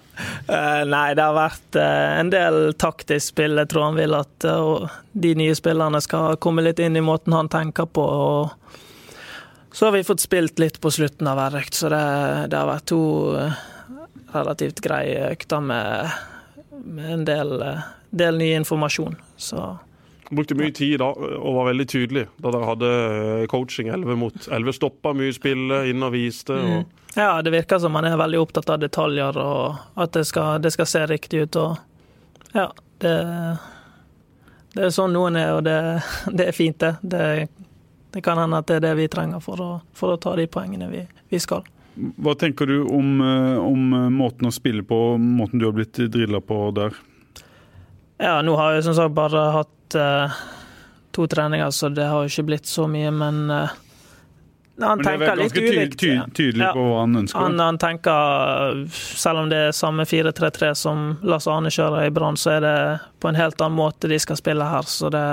[0.51, 3.55] uh, nei, det har vært uh, en del taktisk spill.
[3.63, 4.51] Jeg tror han vil at
[5.17, 8.03] de nye spillerne skal komme litt inn i måten han tenker på.
[8.03, 8.49] og
[9.71, 12.03] Så har vi fått spilt litt på slutten av hver økt, så det,
[12.51, 13.03] det, har vært to
[13.39, 13.61] eh,
[14.33, 16.17] relativt greie økter med,
[16.83, 19.15] med en del, eh, del, ny informasjon.
[19.39, 19.77] Så
[20.25, 24.49] Brukte mye tid da, og var veldig tydelig da dere hadde eh, coaching 11 mot
[24.49, 24.75] 11.
[24.75, 26.57] Stoppa mye spillet, inn og viste.
[26.59, 26.81] Og...
[26.81, 27.05] Mm.
[27.15, 30.73] Ja, det virker som man er veldig opptatt av detaljer og at det skal, det
[30.75, 31.61] skal se riktig ut.
[31.61, 32.67] og ja,
[32.99, 33.15] det
[34.75, 35.77] det er sånn noen er, og det,
[36.37, 36.95] det er fint, det.
[37.01, 37.47] det.
[38.11, 38.23] det.
[38.25, 40.89] kan hende at det er det vi trenger for å, for å ta de poengene
[40.91, 41.63] vi, vi, skal.
[41.95, 46.01] Hva tenker du om, eh, om, eh, måten å spille på, måten du har blitt
[46.11, 46.97] drilla på der?
[48.19, 50.35] Ja, nå har jeg som sagt bare hatt uh,
[51.15, 53.73] to treninger, så det har jo ikke blitt så mye, men uh,
[54.81, 57.39] han Men det er ganske tydelig, på hva han ønsker?
[57.39, 62.35] Han, han, tenker, selv om det er samme 4-3-3 som Lars Arne kjører i Brann,
[62.35, 62.75] så er det
[63.23, 64.83] på en helt annen måte de skal spille her.
[64.91, 65.23] Så det,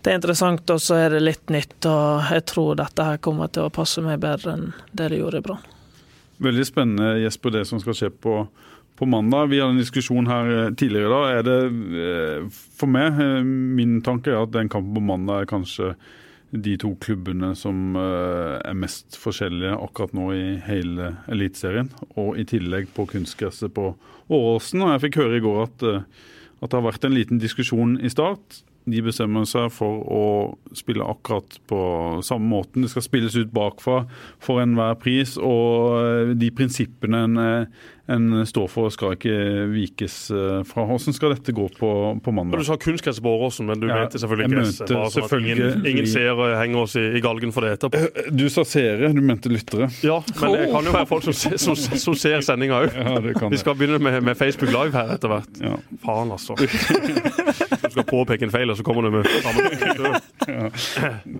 [0.00, 1.76] det er interessant, og så er det litt nytt.
[1.84, 5.44] Og jeg tror dette her kommer til å passe meg bedre enn det det gjorde
[5.44, 5.72] i Brann.
[6.46, 8.42] Veldig spennende, Jesper, det som skal skje på,
[8.96, 9.52] på mandag.
[9.52, 11.22] Vi hadde en diskusjon her eh, tidligere da.
[11.36, 11.62] Er det,
[12.00, 15.94] eh, for meg, eh, min tanke er at den kampen på mandag er kanskje
[16.62, 21.90] de to klubbene som eh, er mest forskjellige akkurat nå i hele Eliteserien.
[22.16, 23.92] Og i tillegg på kunstgresset på
[24.26, 24.84] Åråsen.
[24.84, 26.06] Og jeg fikk høre i går at, eh,
[26.60, 28.62] at det har vært en liten diskusjon i start.
[28.86, 30.24] De bestemmer seg for å
[30.76, 31.80] spille akkurat på
[32.26, 32.84] samme måten.
[32.84, 34.04] Det skal spilles ut bakfra
[34.42, 35.34] for enhver pris.
[35.40, 37.38] Og eh, de prinsippene en
[38.06, 39.34] en står for, skal ikke
[39.72, 40.84] vikes eh, fra.
[40.86, 41.90] Hvordan skal dette gå på,
[42.22, 42.62] på mandag?
[42.62, 44.76] Du sa kunstgress på Åråsen, men du ja, mente selvfølgelig gress.
[44.78, 48.04] Sånn at ingen, ingen seere henger oss i, i, galgen for det etterpå.
[48.06, 49.90] Eh, du sa seere, du mente lyttere.
[50.06, 52.94] Ja, men det kan jo være folk som, som, som ser sendinga òg.
[52.94, 53.18] Ja,
[53.50, 55.62] Vi skal begynne med, med, Facebook Live her etter hvert.
[55.62, 55.74] Ja.
[56.06, 56.54] Faen, altså.
[57.96, 59.24] Skal påpeke en feil, og så kommer du med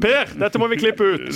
[0.00, 1.26] Per, dette må vi klippe ut!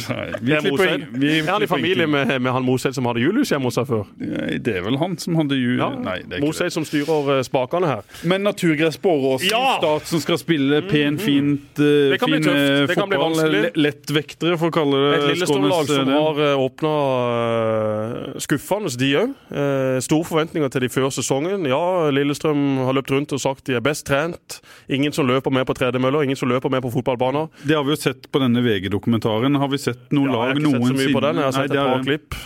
[0.41, 3.69] Vi klipper, vi, er han i familie med, med han Moseth som hadde julehus hjemme
[3.69, 4.09] hos seg før?
[4.17, 5.75] Det er vel han som hadde ju...
[5.77, 6.73] Ja, Nei, det er ikke det.
[6.73, 8.09] som styrer uh, spakene her.
[8.33, 9.77] Men naturgress på Åråsen, ja!
[9.77, 11.21] stat som skal spille pen, mhm.
[11.21, 13.63] fint, uh, kan fin bli vanskelig.
[13.77, 15.13] Lettvektere, for å kalle det.
[15.19, 19.37] Et Lillestrøm-lag som har åpna uh, skuffende, de òg.
[19.53, 21.69] Uh, store forventninger til de før sesongen.
[21.69, 24.61] Ja, Lillestrøm har løpt rundt og sagt de er best trent.
[24.89, 27.49] Ingen som løper med på tredemøller, ingen som løper med på fotballbaner.
[27.64, 29.59] Det har vi jo sett på denne VG-dokumentaren.
[29.61, 30.70] Har vi sett noen lag noensinne?
[30.70, 32.38] Jeg har ikke sett så mye på den, jeg har sett Nei, et par klipp.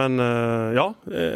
[0.00, 0.20] men
[0.76, 0.86] ja,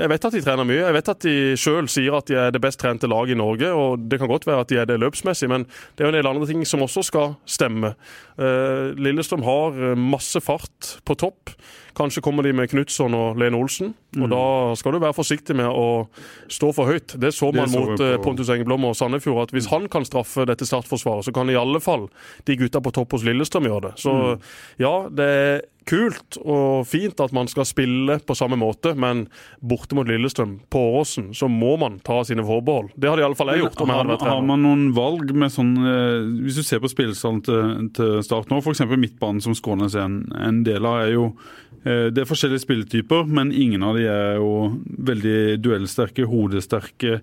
[0.00, 0.80] jeg vet at de trener mye.
[0.82, 3.72] Jeg vet at de sjøl sier at de er det best trente laget i Norge,
[3.74, 6.18] og det kan godt være at de er det løpsmessig, men det er jo en
[6.20, 7.94] del andre ting som også skal stemme.
[8.40, 11.54] Eh, Lillestrøm har eh, masse fart på topp.
[11.96, 13.94] Kanskje kommer de med Knutson og Lene Olsen.
[14.16, 14.30] og mm.
[14.32, 14.44] Da
[14.78, 16.06] skal du være forsiktig med å
[16.50, 17.16] stå for høyt.
[17.20, 19.48] Det så man det så mot eh, Pontus Engeblom og Sandefjord.
[19.48, 22.08] at Hvis han kan straffe dette startforsvaret, så kan i alle fall
[22.46, 23.94] de gutta på topp hos Lillestrøm gjøre det.
[24.02, 24.48] Så mm.
[24.84, 29.24] ja, det er kult og fint at man skal spille på samme måte, men
[29.60, 32.92] borte mot Lillestrøm, på Åsen, så må man ta sine forbehold.
[32.96, 33.80] Det hadde iallfall jeg gjort.
[33.80, 35.72] om jeg hadde vært Har man noen valg med sånn
[36.44, 38.84] Hvis du ser på spillestallen til, til Start nå, f.eks.
[38.90, 41.30] midtbanen som Skånes er en, en del av, er jo
[41.84, 44.52] Eh, det er forskjellige spilletyper, men ingen av de er jo
[45.10, 47.20] veldig duellsterke, hodesterke.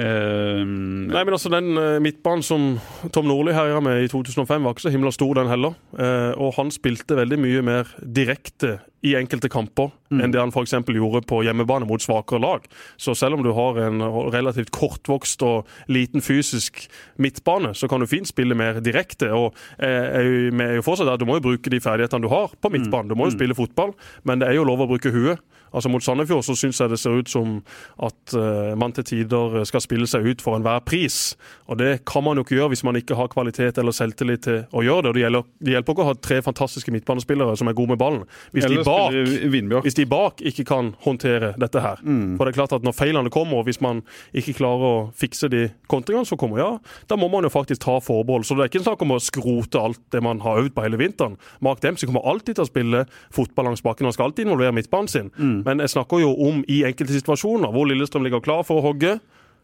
[0.00, 2.66] Eh, Nei, men altså Den uh, midtbanen som
[3.12, 5.76] Tom Nordli herja med i 2005, var ikke så himla stor, den heller.
[5.92, 10.20] Uh, og han spilte veldig mye mer direkte i enkelte kamper mm.
[10.20, 10.74] enn det han f.eks.
[10.84, 12.66] gjorde på hjemmebane mot svakere lag.
[13.00, 16.82] Så selv om du har en relativt kortvokst og liten fysisk
[17.16, 19.32] midtbane, så kan du fint spille mer direkte.
[19.32, 22.68] og eh, er jo fortsatt at Du må jo bruke de ferdighetene du har på
[22.68, 22.76] mm.
[22.76, 23.08] midtbanen.
[23.08, 23.38] Du må jo mm.
[23.38, 25.40] spille fotball, men det er jo lov å bruke huet.
[25.70, 27.60] Altså Mot Sandefjord så syns jeg det ser ut som
[28.02, 31.36] at uh, man til tider skal spille seg ut for enhver pris.
[31.70, 34.64] Og Det kan man jo ikke gjøre hvis man ikke har kvalitet eller selvtillit til
[34.74, 35.10] å gjøre det.
[35.10, 38.02] og Det, gjelder, det hjelper ikke å ha tre fantastiske midtbanespillere som er gode med
[38.02, 38.26] ballen.
[38.50, 42.02] Hvis de bak, hvis de bak ikke kan håndtere dette her.
[42.02, 44.02] For det er klart at når feilene kommer, og hvis man
[44.36, 46.70] ikke klarer å fikse de kontringene som kommer, ja,
[47.10, 48.46] da må man jo faktisk ta forbehold.
[48.48, 51.00] Så det er ikke snakk om å skrote alt det man har øvd på hele
[51.00, 51.38] vinteren.
[51.64, 55.10] Mark Dempsey kommer alltid til å spille fotball langs bakken, han skal alltid involvere midtbanen
[55.10, 55.32] sin.
[55.38, 59.18] Men jeg snakker jo om i enkelte situasjoner hvor Lillestrøm ligger klar for å hogge.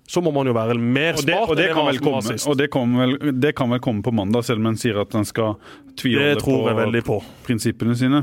[0.06, 2.58] Så må man jo være mer Og det, smart og, det kan vel komme, og
[2.60, 5.26] det, kan, vel, det kan vel komme på mandag, selv om en sier at en
[5.26, 5.56] skal
[5.98, 7.16] tviholde på på.
[7.48, 8.22] prinsippene sine.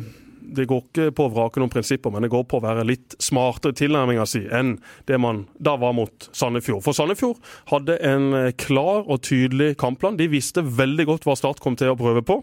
[0.55, 3.15] Det går ikke på å vrake noen prinsipper, men det går på å være litt
[3.23, 4.75] smartere i tilnærminga si enn
[5.09, 6.83] det man da var mot Sandefjord.
[6.85, 7.41] For Sandefjord
[7.73, 10.17] hadde en eh, klar og tydelig kampplan.
[10.19, 12.41] De visste veldig godt hva Start kom til å prøve på.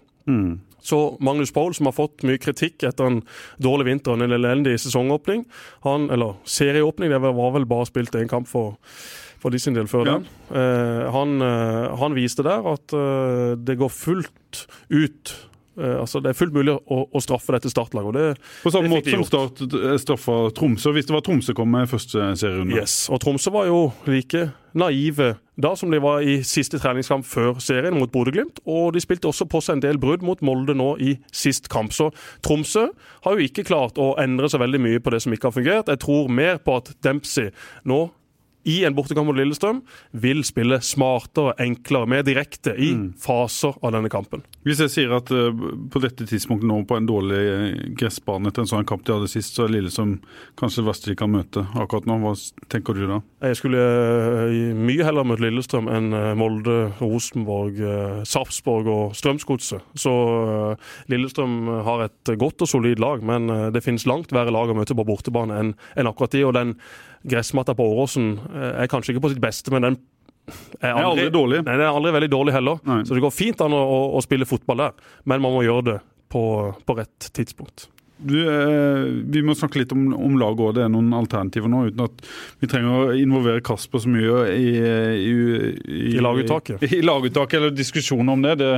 [0.81, 3.17] Så Magnus Paul, som har fått mye kritikk etter en
[3.61, 5.43] dårlig vinter og en elendig sesongåpning,
[5.85, 8.79] han, eller serieåpning, det var vel bare spilt én kamp for,
[9.43, 10.15] for de sin del før Ja.
[10.21, 10.29] den.
[10.55, 15.35] Eh, han, eh, han viste der at eh, det går fullt ut
[15.81, 18.09] Altså Det er fullt mulig å, å straffe dette startlaget.
[18.09, 21.55] og det På samme Det måte som Start eh, straffa Tromsø, hvis det var Tromsø
[21.57, 22.77] kom med i første serierunde.
[22.77, 27.59] Yes, og Tromsø var jo like naive da som de var i siste treningskamp før
[27.61, 28.63] serien mot Bodø-Glimt.
[28.71, 31.93] Og de spilte også på seg en del brudd mot Molde nå i sist kamp.
[31.93, 32.11] Så
[32.47, 32.87] Tromsø
[33.27, 35.93] har jo ikke klart å endre så veldig mye på det som ikke har fungert.
[35.93, 37.51] Jeg tror mer på at Dempsey
[37.85, 38.07] nå
[38.69, 39.81] i en bortekamp mot Lillestrøm
[40.23, 44.45] vil spille smartere, enklere, mer direkte i faser av denne kampen.
[44.67, 45.49] Hvis jeg sier at uh,
[45.91, 49.31] på dette tidspunktet nå på en dårlig eh, gressbane etter en sånn kamp de hadde
[49.33, 50.19] sist, så er Lillestrøm
[50.61, 52.19] kanskje det verste de kan møte akkurat nå.
[52.21, 52.35] Hva
[52.73, 53.21] tenker du da?
[53.49, 59.87] Jeg skulle uh, mye heller møtt Lillestrøm enn Molde, Rosenborg, uh, Sarpsborg og Strømsgodset.
[59.99, 60.13] Så
[61.11, 64.97] Lillestrøm har et godt og solid lag, men det finnes langt verre lag å møte
[64.97, 66.45] på bortebane enn enn akkurat de.
[66.47, 66.75] Og den
[67.29, 69.99] gressmatta på Åråsen eh, er kanskje ikke på sitt beste, men den
[70.81, 71.61] er er aldri dårlig.
[71.67, 72.81] Nei, den er aldri veldig dårlig heller.
[72.89, 73.03] Nei.
[73.07, 75.87] Så det går fint an å, å, å spille fotball der, men man må gjøre
[75.91, 75.99] det
[76.33, 76.43] på,
[76.87, 77.89] på rett tidspunkt.
[78.23, 80.75] Du, eh, vi må snakke litt om, om laget òg.
[80.79, 82.27] Det er noen alternativer nå, uten at
[82.61, 85.33] vi trenger å involvere Kasper så mye i, i,
[85.85, 86.85] i, I laguttaket.
[86.91, 88.59] I, laguttaket, eller diskusjoner om det.
[88.61, 88.75] det.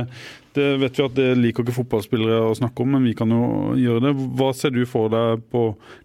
[0.53, 3.73] Det vet vi at det liker ikke fotballspillere å snakke om, men vi kan jo
[3.79, 4.11] gjøre det.
[4.37, 5.63] Hva ser du for deg på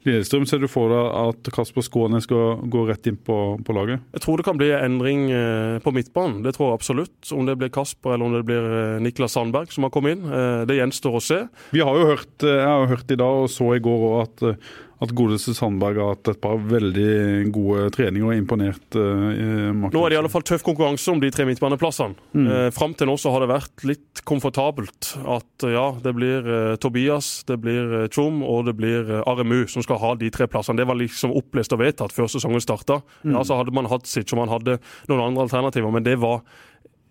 [0.08, 0.46] Lillestrøm?
[0.48, 4.06] Ser du for deg at Kasper Skåne skal gå rett inn på, på laget?
[4.16, 6.40] Jeg tror det kan bli endring eh, på midtbanen.
[6.46, 7.32] Det tror jeg absolutt.
[7.34, 10.24] Om det blir Kasper eller om det blir eh, Niklas Sandberg som har kommet inn,
[10.24, 11.42] eh, det gjenstår å se.
[11.76, 14.20] Vi har jo hørt, eh, jeg har hørt i dag og så i går også
[14.26, 18.96] at, eh, at godeste Sandberg har hatt et par veldig gode treninger og imponert.
[18.98, 22.16] eh, Nå er det i alle fall tøff konkurranse om de tre midtbaneplassene.
[22.34, 26.42] Eh, Fram til nå så har det vært litt komfortabelt at eh, ja, det blir
[26.50, 30.30] eh, Tobias, det blir eh, Tjom og det blir eh, Aremu som skal ha de
[30.34, 30.76] tre plassene.
[30.82, 32.98] Det var liksom opplest og vedtatt før sesongen starta.
[33.22, 36.42] Ja, så hadde man hatt sitt, så man hadde noen andre alternativer, men det var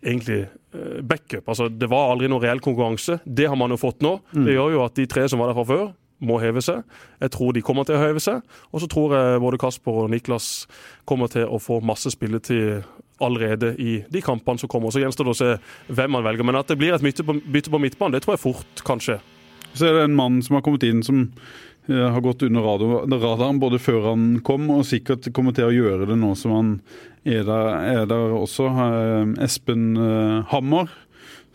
[0.03, 0.43] egentlig
[0.75, 1.47] eh, backup.
[1.49, 3.19] Altså, det var aldri noen reell konkurranse.
[3.25, 4.17] Det har man jo fått nå.
[4.35, 5.87] Det gjør jo at de tre som var der fra før,
[6.19, 6.83] må heve seg.
[7.21, 8.41] Jeg tror de kommer til å heve seg.
[8.71, 10.67] Og så tror jeg både Kasper og Niklas
[11.09, 12.85] kommer til å få masse spilletid
[13.23, 14.93] allerede i de kampene som kommer.
[14.93, 15.53] Så gjenstår det å se
[15.93, 16.47] hvem man velger.
[16.47, 19.19] Men at det blir et bytte på, midtbanen, det tror jeg fort kan skje.
[19.73, 21.25] Så er det en mann som har kommet inn som
[21.89, 26.09] eh, har gått under radaren både før han kom, og sikkert kommer til å gjøre
[26.09, 26.71] det nå som han
[27.27, 28.69] er der, er der også.
[28.71, 30.89] Eh, Espen eh, Hammer,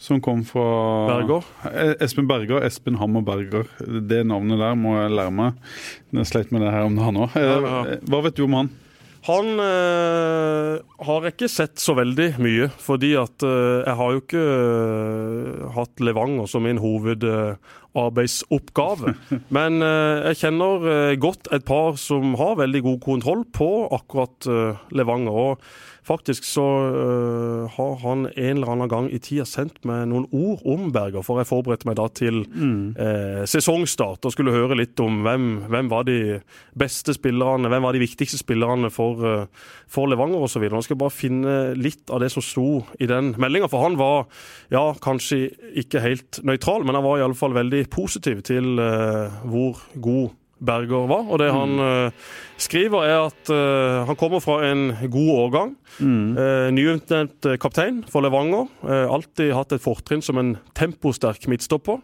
[0.03, 0.65] som kom fra
[1.09, 1.43] Berger.
[1.71, 2.61] Eh, Espen Berger.
[2.67, 3.65] Espen Hammer Berger.
[3.81, 5.51] Det navnet der må jeg lære meg.
[6.13, 7.31] Jeg sleit med det her om dagen òg.
[7.39, 7.57] Ja.
[8.11, 8.69] Hva vet du om han?
[9.23, 14.41] Han øh, har ikke sett så veldig mye, fordi at øh, jeg har jo ikke
[14.43, 19.15] øh, hatt Levanger som min hovedarbeidsoppgave.
[19.57, 24.35] Men eh, jeg kjenner eh, godt et par som har veldig god kontroll på akkurat
[24.51, 25.31] eh, Levanger.
[25.31, 25.63] og
[26.03, 30.65] Faktisk så øh, har han en eller annen gang i tida sendt meg noen ord
[30.67, 35.21] om Berger, for jeg forberedte meg da til eh, sesongstart og skulle høre litt om
[35.23, 36.41] hvem, hvem var de
[36.79, 40.67] beste spillerne, hvem var de viktigste spillerne for, eh, for Levanger osv.
[40.67, 43.99] Nå skal jeg bare finne litt av det som sto i den meldinga, for han
[44.01, 44.27] var
[44.75, 45.53] ja, kanskje
[45.85, 51.27] ikke helt nøytral, men han var iallfall veldig positiv til eh, hvor god Berger var.
[51.29, 55.75] Og det han uh, skriver, er at uh, han kommer fra en god årgang.
[55.99, 58.71] Uh, Nyutnevnt kaptein for Levanger.
[58.87, 62.01] Alltid hatt et fortrinn som en temposterk midtstopper.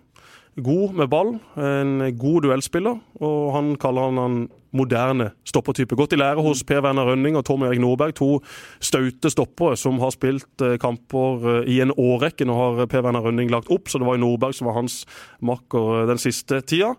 [0.59, 4.38] God med ball, en god duellspiller, og han kaller han en
[4.75, 5.94] moderne stoppertype.
[5.94, 8.40] Gått i lære hos Per Werner Rønning og Tom Erik Nordberg, to
[8.83, 12.49] staute stoppere som har spilt kamper i en årrekke.
[12.49, 15.05] Nå har Per Werner Rønning lagt opp, så det var jo Nordberg som var hans
[15.38, 16.97] makker den siste tida.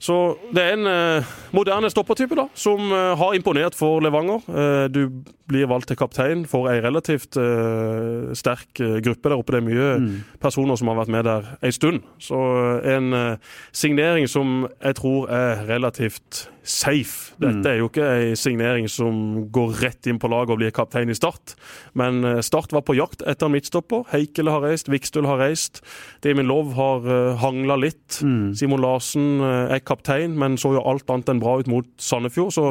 [0.00, 0.14] Så
[0.56, 4.40] det er en eh, moderne stoppertype da, som eh, har imponert for Levanger.
[4.48, 5.02] Eh, du
[5.50, 9.52] blir valgt til kaptein for ei relativt eh, sterk eh, gruppe der oppe.
[9.52, 10.14] Det er mye Mm.
[10.40, 12.00] personer som har vært med der ei stund.
[12.18, 12.38] Så
[12.80, 13.36] eh, en
[13.76, 17.34] signering som jeg tror er relativt safe.
[17.40, 21.12] Dette er jo ikke ei signering som går rett inn på laget og blir kaptein
[21.12, 21.54] i Start.
[21.98, 24.04] Men eh, Start var på jakt etter en midtstopper.
[24.12, 25.82] Heikele har reist, Vikstøl har reist.
[26.24, 28.20] Damien Love har uh, hangla litt.
[28.20, 32.52] Simon Larsen eh, er kaptein, men så jo alt annet enn bra ut mot Sandefjord.
[32.56, 32.68] Så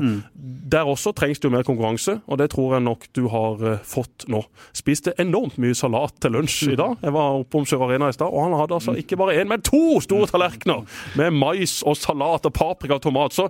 [0.70, 3.82] der også trengs det jo mer konkurranse, og det tror jeg nok du har eh,
[3.88, 4.44] fått nå.
[4.76, 6.98] Spiste enormt mye salat til lunsj i dag.
[7.04, 9.50] Jeg var oppe om Sør Arena i stad, og han hadde altså ikke bare én,
[9.50, 10.86] men to store tallerkener
[11.20, 13.36] med mais og salat og paprika og tomat.
[13.36, 13.50] Så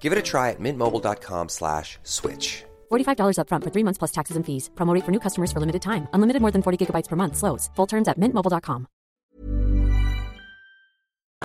[0.00, 2.64] Give it a try at mintmobile.com slash switch.
[2.90, 4.70] $45 upfront for three months plus taxes and fees.
[4.74, 6.08] Promo rate for new customers for limited time.
[6.14, 7.36] Unlimited more than 40 gigabytes per month.
[7.36, 7.68] Slows.
[7.76, 8.86] Full terms at mintmobile.com.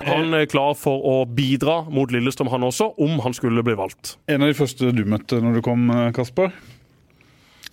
[0.04, 4.16] han er klar for å bidra mot Lillestrøm, han også, om han skulle bli valgt.
[4.28, 6.52] En av de første du møtte når du kom, Kasper?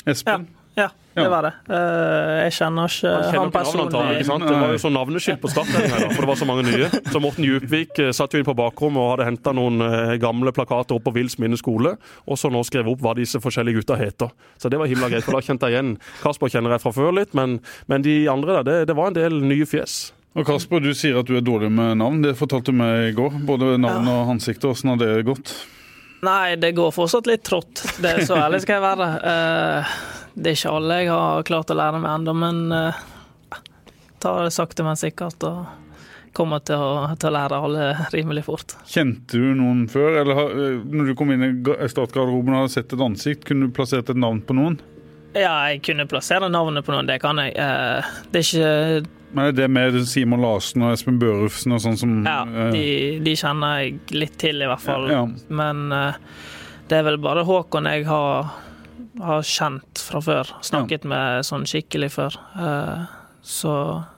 [0.07, 0.45] Espen?
[0.47, 1.27] ja det Ja.
[1.27, 1.51] var det.
[1.67, 3.59] Eh, jeg kjenner ikke Han han, kjenner ikke navnet ikke
[3.91, 4.25] personlig.
[4.25, 4.43] sant?
[4.47, 6.87] Det var jo sånn navneskilt på starten, her, for det var så mange nye.
[7.11, 10.53] Så Morten Djupvik eh, satt jo inn på bakrommet og hadde henta noen eh, gamle
[10.55, 13.97] plakater opp på Vils minne skole, og så nå skrev opp hva disse forskjellige gutta
[13.99, 14.31] heter.
[14.57, 15.91] Så det var himla greit, for da kjente jeg igjen
[16.23, 17.59] Kasper kjenner jeg fra før litt, men,
[17.91, 20.13] men de andre der, det, det var en del nye fjes.
[20.39, 22.21] Og Kasper, du sier at du er dårlig med navn.
[22.23, 23.35] Det fortalte du meg i går.
[23.43, 24.63] Både navn og ansikt.
[24.63, 25.51] Åssen har det gått?
[26.23, 27.81] Nei, det går fortsatt litt trått.
[27.99, 29.07] Det er Så ærlig skal jeg være.
[29.27, 29.91] Eh,
[30.35, 33.61] det er ikke alle jeg har klart å lære meg ennå, men uh,
[34.23, 35.43] tar det sakte, men sikkert.
[35.47, 35.65] og
[36.31, 38.77] kommer til å, til å lære alle rimelig fort.
[38.87, 40.21] Kjente du noen før?
[40.21, 43.43] Eller har, eh, når du kom inn i ga- startgarderoben og hadde sett et ansikt,
[43.49, 44.77] kunne du plassert et navn på noen?
[45.35, 47.51] Ja, jeg kunne plassere navnet på noen, det kan jeg.
[47.55, 52.15] Uh, det er ikke Men det med Simon Larsen og Espen Børufsen og sånn som
[52.23, 52.87] Ja, eh, de,
[53.27, 55.07] de kjenner jeg litt til, i hvert fall.
[55.11, 55.21] Ja.
[55.51, 56.17] Men eh,
[56.87, 58.55] det er vel bare Håkon jeg har,
[59.21, 60.51] har kjent fra før.
[60.65, 62.37] Snakket med sånn skikkelig før.
[62.57, 63.09] Eh,
[63.41, 63.73] så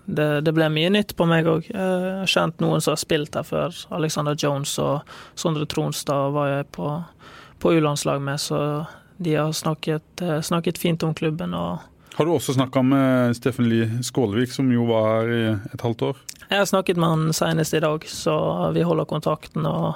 [0.06, 1.70] det, det ble mye nytt på meg òg.
[1.72, 3.78] Jeg har kjent noen som har spilt her før.
[3.96, 6.90] Alexander Jones og Sondre Tronstad var jeg på,
[7.64, 8.60] på U-landslag med, så
[9.24, 11.56] de har snakket, eh, snakket fint om klubben.
[12.14, 15.44] Har du også snakka med Steffen Lie Skålevik, som jo var her i
[15.74, 16.18] et halvt år?
[16.50, 18.36] Jeg har snakket med han senest i dag, så
[18.76, 19.66] vi holder kontakten.
[19.66, 19.96] og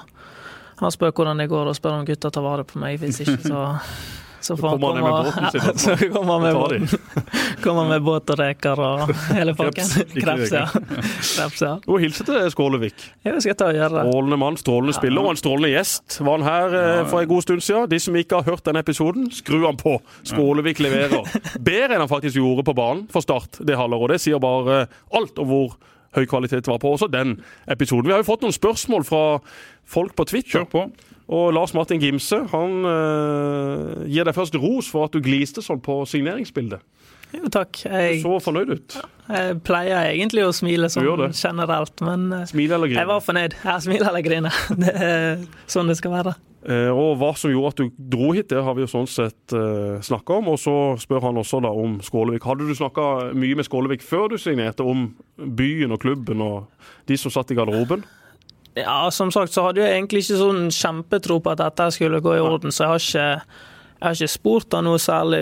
[0.79, 2.97] Han spør hvordan det går, og spør om gutta tar vare på meg.
[2.99, 3.77] Hvis ikke, så,
[4.41, 5.95] så får han ned med båten sin, altså.
[5.97, 6.87] så kommer han med båten.
[7.63, 9.87] Kommer med båt og reker og hele pakken.
[10.13, 10.65] Kreps, ja.
[11.35, 11.73] Kreps, ja.
[11.87, 13.07] Og hilse til Skålevik.
[13.25, 14.05] Ja, det skal jeg ta og gjøre.
[14.07, 16.19] Strålende mann, strålende spiller og en strålende gjest.
[16.21, 17.89] Var han her eh, for en god stund siden.
[17.91, 19.97] De som ikke har hørt denne episoden, skru han på.
[20.27, 21.27] Skålevik leverer.
[21.57, 24.15] Bedre enn han faktisk gjorde på banen for Start det halvåret.
[24.17, 24.85] Det sier bare
[25.17, 25.77] alt om hvor
[26.15, 27.37] høy kvalitet det var på også den
[27.69, 28.07] episoden.
[28.07, 29.23] Vi har jo fått noen spørsmål fra
[29.87, 30.61] folk på Twitter.
[30.61, 30.87] Kjør på.
[31.27, 35.81] Og Lars Martin Gimse han uh, gir deg først ros for at du gliste sånn
[35.83, 36.83] på signeringsbildet.
[37.35, 37.81] Jo, takk.
[37.83, 38.97] Du så fornøyd ut.
[39.27, 43.57] jeg pleier egentlig å smile sånn generelt, men eh, Smil eller jeg var fornøyd.
[43.65, 44.59] Jeg smiler eller griner.
[44.83, 46.37] Det er sånn det skal være.
[46.67, 49.53] Uh, og hva som gjorde at du dro hit, det har vi jo sånn sett
[49.55, 50.49] uh, snakka om.
[50.55, 52.47] Og så spør han også da om Skålevik.
[52.47, 57.19] Hadde du snakka mye med Skålevik før du signerte, om byen og klubben og de
[57.19, 58.07] som satt i garderoben?
[58.77, 62.35] Ja, som sagt så hadde jeg egentlig ikke sånn kjempetro på at dette skulle gå
[62.37, 63.55] i orden, så jeg har ikke,
[63.97, 65.41] jeg har ikke spurt han noe særlig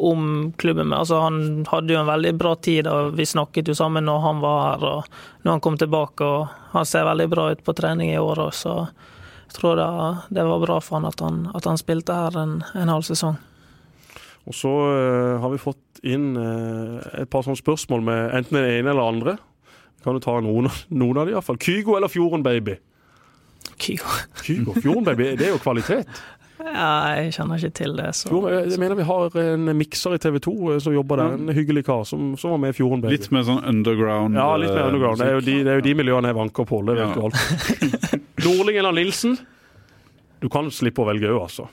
[0.00, 0.94] om klubben.
[0.96, 4.40] Altså, han hadde jo en veldig bra tid, og vi snakket jo sammen når han
[4.44, 6.24] var her og når han kom tilbake.
[6.24, 8.74] og Han ser veldig bra ut på trening i år òg, så
[9.50, 9.90] jeg tror det,
[10.38, 13.36] det var bra for han at han, at han spilte her en, en halv sesong.
[14.48, 18.70] Og så eh, har vi fått inn eh, et par sånne spørsmål med enten den
[18.78, 19.36] ene eller andre.
[20.04, 21.58] Kan du ta noen, noen av dem iallfall?
[21.60, 22.78] Kygo eller Fjorden Baby?
[23.80, 24.12] Kygo.
[24.44, 26.08] Kygo, Fjorden Baby, det er jo kvalitet.
[26.60, 30.20] Ja, jeg kjenner ikke til det, så Fjorden, jeg mener vi har en mikser i
[30.20, 33.14] TV 2 som jobber der, en hyggelig kar som, som var med i Fjorden Baby.
[33.16, 35.20] Litt mer sånn underground Ja, litt mer eh, underground.
[35.22, 36.82] Det er jo de, det er jo de miljøene jeg vanker på.
[36.88, 37.14] Det vet Ja.
[37.16, 37.36] du alt.
[38.44, 39.38] Nordling eller Nilsen?
[40.40, 41.68] Du kan slippe å velge òg, altså.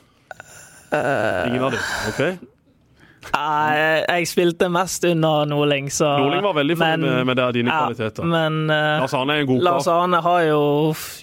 [0.92, 1.84] Ingen av dem.
[2.12, 2.24] OK?
[3.34, 7.74] Jeg, jeg spilte mest under Norling, så Norling var veldig fornøyd med, med det, dine
[7.74, 8.28] ja, kvaliteter.
[8.30, 9.90] Men uh, Lars Arne er en god Lars.
[9.92, 10.62] Arne har jo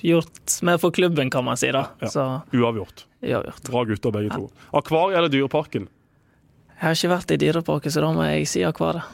[0.04, 1.72] gjort mer for klubben, kan man si.
[1.74, 1.86] da.
[2.04, 2.12] Ja.
[2.12, 3.06] Så Uavgjort.
[3.24, 3.64] uavgjort.
[3.70, 4.48] Bra gutter, begge to.
[4.76, 5.88] Akvariet eller Dyreparken?
[6.74, 9.08] Jeg har ikke vært i Dyreparken, så da må jeg si Akvariet.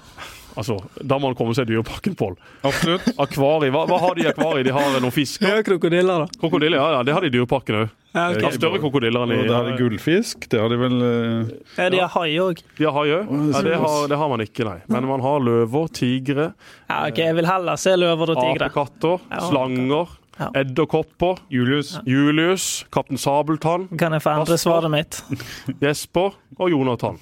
[0.56, 2.34] Altså, Da må man komme seg i Dyreparken, Pål.
[2.66, 3.06] Absolutt.
[3.18, 4.64] Akvariet, hva, hva har de i akvariet?
[4.66, 5.42] De har noen fisk?
[5.46, 6.40] Ja, krokodiller, da.
[6.40, 7.90] Krokodiller, ja, ja, det har de i Dyreparken òg.
[8.12, 10.48] Ja, De har større krokodiller enn i der har de gullfisk.
[10.50, 12.62] Det har de vel eh, ja, de har hai òg.
[12.80, 13.28] De har hai òg.
[13.54, 14.78] Ja, det, har- det har man ikke, nei.
[14.90, 16.48] Men man har løver, tigre,
[16.90, 18.66] Ja, ok, jeg vil heller se løver og tigre.
[18.66, 19.44] apekatter, Ja.
[19.46, 20.48] slanger, Ja.
[20.56, 21.98] edderkopper, Julius.
[22.06, 25.22] Julius, Kaptein Sabeltann, Kan jeg få endre svaret mitt?
[25.82, 27.18] Jesper og Jonathan.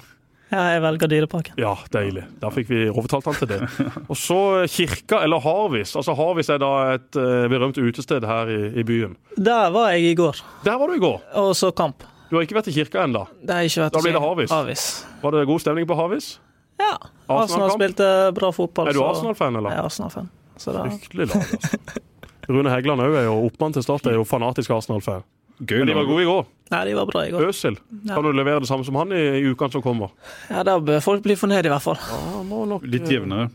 [0.49, 1.57] Ja, jeg velger Dyreparken.
[1.61, 2.23] Ja, deilig.
[2.41, 3.59] Da fikk vi overtalt han til det.
[4.11, 5.93] Og så eh, kirka, eller Harvis.
[5.99, 9.13] Altså Harvis er da et eh, berømt utested her i, i byen.
[9.37, 11.21] Der var jeg i går, Der var du i går.
[11.43, 12.03] og så kamp.
[12.29, 13.23] Du har ikke vært i kirka ennå.
[13.45, 14.51] Da blir det Harvis.
[14.53, 14.83] Harvis.
[15.21, 16.35] Var det god stemning på Harvis?
[16.79, 16.93] Ja.
[16.95, 17.81] Arsenal Arsenal-kamp?
[17.81, 18.89] spilte bra fotball.
[18.89, 19.73] Er du Arsenal-fan, eller?
[19.73, 20.29] Jeg er Arsenal-fan.
[20.59, 21.79] Fryktelig lag, altså.
[22.49, 25.21] Rune Heggeland òg er jo oppmann til Start, er jo fanatisk Arsenal-fan.
[25.59, 25.81] Gøy.
[25.81, 26.47] Men de var gode i går.
[26.69, 27.47] Nei, de var bra i går.
[27.49, 27.77] Øsil.
[28.05, 28.13] Ja.
[28.13, 30.11] Kan du levere det samme som han i, i ukene som kommer?
[30.51, 31.97] Ja, Da bør folk bli fornøyd, i hvert fall.
[31.97, 33.49] Ja, må nok Litt eh, jevnere.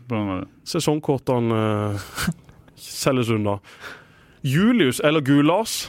[0.67, 1.61] sesongkortene
[1.95, 2.09] uh,
[2.75, 3.57] selges unna.
[4.45, 5.85] Julius eller Gulas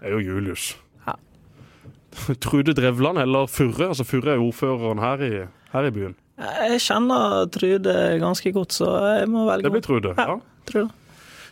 [0.00, 0.70] er jo Julius.
[1.08, 1.18] Ja.
[2.44, 3.90] Trude Drevland eller Furre.
[3.90, 5.32] Altså Furre er jo ordføreren her i,
[5.74, 6.16] her i byen.
[6.40, 10.14] Jeg kjenner Trude ganske godt, så jeg må velge Det blir Trude.
[10.16, 10.36] Ja.
[10.36, 10.64] ja.
[10.70, 10.88] Trude.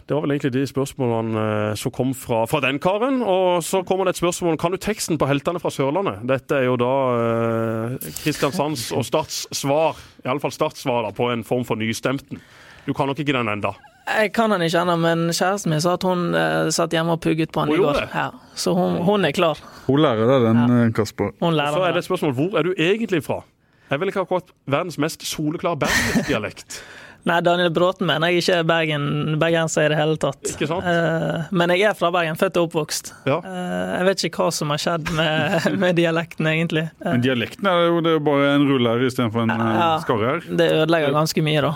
[0.08, 3.18] Det var vel egentlig de spørsmålene eh, som kom fra, fra den karen.
[3.20, 6.22] Og så kommer det et spørsmål kan du teksten på Heltene fra Sørlandet.
[6.30, 11.44] Dette er jo da eh, Kristiansands og Starts svar, iallfall Starts svar da, på en
[11.44, 12.40] form for nystemten.
[12.86, 13.74] Du kan nok ikke den enda.
[14.08, 17.20] Jeg kan den ikke ennå, men kjæresten min sa at hun eh, satt hjemme og
[17.20, 18.00] pugget på den i går.
[18.08, 18.30] Ja.
[18.56, 19.60] Så hun, hun er klar.
[19.90, 20.86] Hun lærer deg den, ja.
[20.96, 21.34] Kasper.
[21.44, 23.42] Hun Så er det et spørsmål hvor er du egentlig fra?
[23.90, 26.80] Jeg vil ikke akkurat verdens mest soleklare bergensdialekt.
[27.26, 29.04] Nei, Daniel Bråten mener jeg ikke er Bergen,
[29.40, 30.38] bergenser i det hele tatt.
[30.54, 30.86] Ikke sant?
[30.86, 33.10] Eh, men jeg er fra Bergen, født og oppvokst.
[33.28, 33.40] Ja.
[33.44, 36.86] Eh, jeg vet ikke hva som har skjedd med, med dialekten, egentlig.
[37.02, 39.90] Eh, Men dialekten er jo det er bare en ruller istedenfor en Ja.
[40.06, 40.40] skarre her.
[40.56, 41.74] det ødelegger ganske mye, da.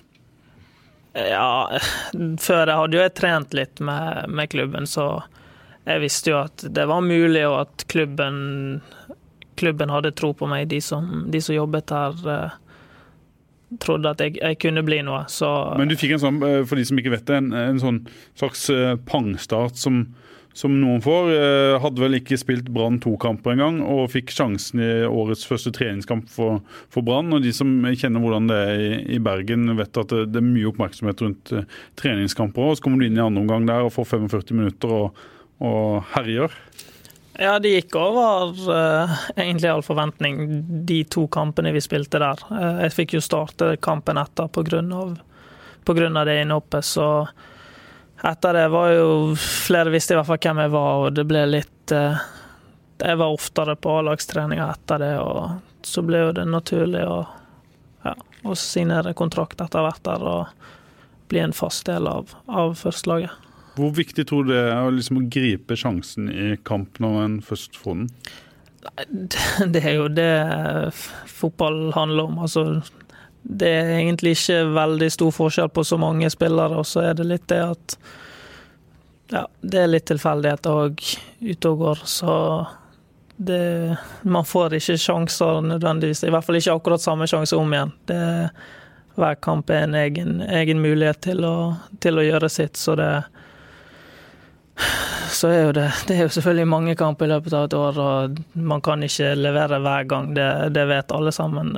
[1.14, 1.78] Ja,
[2.42, 5.22] før jeg hadde jo jeg trent litt med, med klubben, så
[5.84, 8.80] jeg visste jo at det var mulig, og at klubben,
[9.60, 10.70] klubben hadde tro på meg.
[10.72, 12.58] De som, de som jobbet her, eh,
[13.84, 15.24] trodde at jeg, jeg kunne bli noe.
[15.28, 17.82] Så Men du fikk en sånn, eh, for de som ikke vet det, en, en
[17.82, 20.06] sånn slags eh, pangstart som,
[20.56, 21.28] som noen får.
[21.84, 26.32] Hadde vel ikke spilt Brann to kamper engang, og fikk sjansen i årets første treningskamp
[26.32, 27.28] for, for Brann.
[27.36, 30.48] Og de som kjenner hvordan det er i, i Bergen, vet at det, det er
[30.48, 31.54] mye oppmerksomhet rundt
[32.00, 32.72] treningskamper.
[32.72, 35.24] Og så kommer du inn i andre omgang der og får 45 minutter og,
[35.58, 36.52] og herjer.
[37.38, 42.38] Ja, det gikk over uh, egentlig all forventning, de to kampene vi spilte der.
[42.50, 44.46] Uh, jeg fikk jo starte kampen etter
[46.20, 47.08] av det innhoppet, så
[48.24, 51.42] etter det var jo Flere visste i hvert fall hvem jeg var, og det ble
[51.50, 52.22] litt uh,
[53.02, 57.18] Jeg var oftere på A-lagstreninger etter det, og så ble jo det naturlig å,
[58.06, 58.14] ja,
[58.46, 60.70] å signere kontrakt etter hvert der og
[61.28, 63.43] bli en fast del av, av førstelaget.
[63.74, 67.78] Hvor viktig tror du det er å liksom gripe sjansen i kamp når en først
[67.80, 68.10] får den?
[69.74, 70.92] Det er jo det
[71.30, 72.36] fotball handler om.
[72.44, 72.82] Altså,
[73.42, 77.26] det er egentlig ikke veldig stor forskjell på så mange spillere, og så er det
[77.30, 77.96] litt det at
[79.32, 81.00] ja, det er litt tilfeldigheter òg
[81.40, 82.34] ute og går, så
[83.36, 86.24] det, man får ikke sjanser nødvendigvis.
[86.24, 87.92] I hvert fall ikke akkurat samme sjanse om igjen.
[88.06, 88.20] Det,
[89.18, 91.56] hver kamp er en egen, egen mulighet til å,
[92.02, 93.10] til å, gjøre sitt, så det
[95.34, 98.00] så er jo det, det er jo selvfølgelig mange kamper i løpet av et år,
[98.02, 100.34] og man kan ikke levere hver gang.
[100.36, 101.74] Det, det vet alle sammen.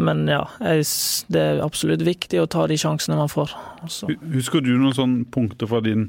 [0.00, 3.52] Men ja, det er absolutt viktig å ta de sjansene man får.
[3.84, 4.08] Også.
[4.32, 6.08] Husker du noen sånne punkter fra din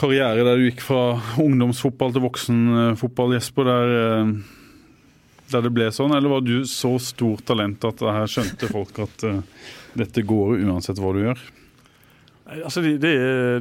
[0.00, 4.32] karriere der du gikk fra ungdomsfotball til voksenfotball, Jesper, der, eh,
[5.52, 6.16] der, det ble sånn?
[6.16, 9.38] Eller var du så stort talent at her skjønte folk at uh,
[9.94, 11.44] dette går uansett hva du gjør?
[12.62, 13.14] Altså, det, det,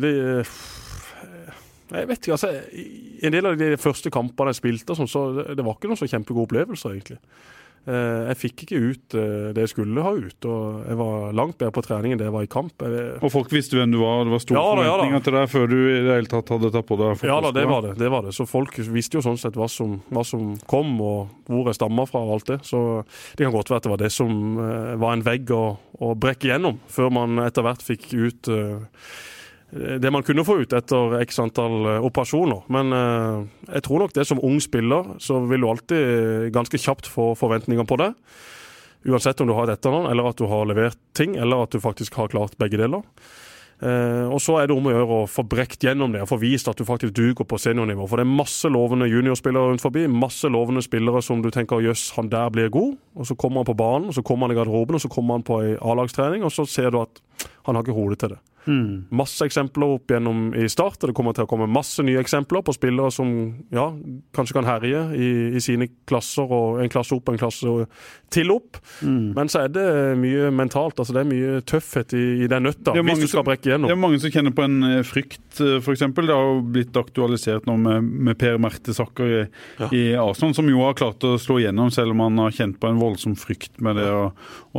[0.03, 0.11] det
[1.93, 2.31] Jeg vet ikke.
[2.37, 2.51] altså,
[3.23, 6.09] En del av de første kampene jeg spilte, sånn, så det var ikke noen så
[6.09, 7.19] kjempegode opplevelser, egentlig.
[7.83, 11.57] Eh, jeg fikk ikke ut eh, det jeg skulle ha ut, og jeg var langt
[11.59, 12.85] bedre på trening enn det jeg var i kamp.
[13.19, 15.51] Og folk visste hvem du var, det var store ja, da, forventninger ja, til deg
[15.51, 17.93] før du i det hele tatt hadde tatt på deg Ja da, det var det,
[17.99, 18.35] det var det.
[18.37, 22.07] Så folk visste jo sånn sett hva som, hva som kom, og hvor jeg stamma
[22.07, 22.59] fra og alt det.
[22.69, 22.79] Så
[23.35, 25.63] det kan godt være at det var det som eh, var en vegg å,
[25.99, 28.53] å brekke gjennom, før man etter hvert fikk ut
[29.73, 32.65] det man kunne få ut etter x antall eh, operasjoner.
[32.73, 33.37] Men eh,
[33.77, 37.87] jeg tror nok det som ung spiller, så vil du alltid ganske kjapt få forventninger
[37.89, 38.11] på det.
[39.09, 41.81] Uansett om du har et etternavn, eller at du har levert ting, eller at du
[41.83, 43.01] faktisk har klart begge deler.
[43.83, 46.37] Eh, og så er det om å gjøre å få brekt gjennom det og få
[46.39, 48.05] vist at du faktisk duger på seniornivå.
[48.07, 52.11] For det er masse lovende juniorspillere rundt forbi, masse lovende spillere som du tenker jøss,
[52.15, 52.95] han der blir god.
[53.17, 55.39] Og så kommer han på banen, og så kommer han i garderoben, og så kommer
[55.39, 57.23] han på ei A-lagstrening, og så ser du at
[57.65, 58.43] han har ikke hodet til det.
[58.65, 59.05] Mm.
[59.11, 62.63] Masse eksempler opp gjennom i start, og det kommer til å komme masse nye eksempler
[62.65, 63.29] på spillere som
[63.73, 63.89] ja,
[64.35, 67.73] kanskje kan herje i, i sine klasser, og en klasse opp og en klasse
[68.33, 68.79] til opp.
[69.03, 69.33] Mm.
[69.37, 69.87] Men så er det
[70.19, 70.99] mye mentalt.
[70.99, 73.91] altså Det er mye tøffhet i, i den nøtta, hvis du skal brekke gjennom.
[73.91, 76.05] Det er mange som kjenner på en eh, frykt, eh, f.eks.
[76.23, 79.41] Det har jo blitt aktualisert nå med, med Per Mertesacker i,
[79.81, 79.91] ja.
[79.91, 82.89] i Arsenal, som jo har klart å slå gjennom, selv om han har kjent på
[82.89, 84.25] en voldsom frykt med det å,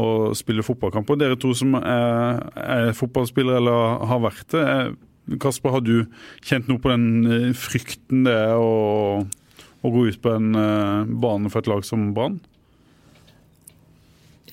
[0.00, 0.06] å
[0.36, 1.20] spille fotballkamper.
[1.20, 3.73] Dere to som er, er fotballspillere eller
[4.08, 4.64] har vært det.
[4.64, 6.04] Eh, Kasper, har du
[6.44, 11.14] kjent noe på den eh, frykten det er å, å gå ut på en eh,
[11.24, 12.40] bane for et lag som Brann?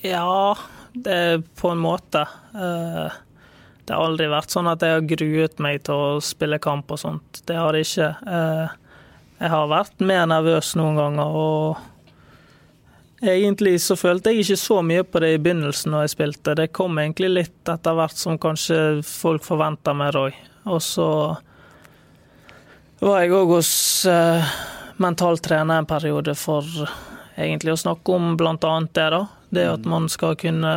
[0.01, 0.55] Ja,
[0.93, 2.23] det er på en måte.
[2.51, 7.03] Det har aldri vært sånn at jeg har gruet meg til å spille kamp og
[7.03, 7.43] sånt.
[7.45, 8.07] Det har det ikke.
[9.37, 11.37] Jeg har vært mer nervøs noen ganger.
[11.37, 11.90] og
[13.21, 16.55] Egentlig så følte jeg ikke så mye på det i begynnelsen når jeg spilte.
[16.57, 20.39] Det kom egentlig litt etter hvert som kanskje folk forventa mer òg.
[20.65, 21.07] Og så
[23.01, 23.71] var jeg òg hos
[24.09, 24.49] eh,
[25.01, 26.65] mental trener en periode for
[27.37, 28.57] egentlig å snakke om bl.a.
[28.57, 29.07] det.
[29.13, 29.23] da.
[29.53, 30.73] Det at man skal kunne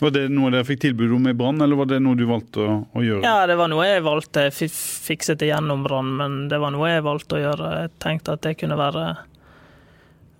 [0.00, 2.64] Var det noe dere fikk tilbud om i Brann, eller var det noe du valgte
[2.64, 3.24] å, å, gjøre?
[3.24, 4.48] Ja, det var noe jeg valgte.
[4.48, 7.72] Jeg fikset det gjennom Brann, men det var noe jeg valgte å gjøre.
[7.82, 9.10] Jeg tenkte at det kunne være,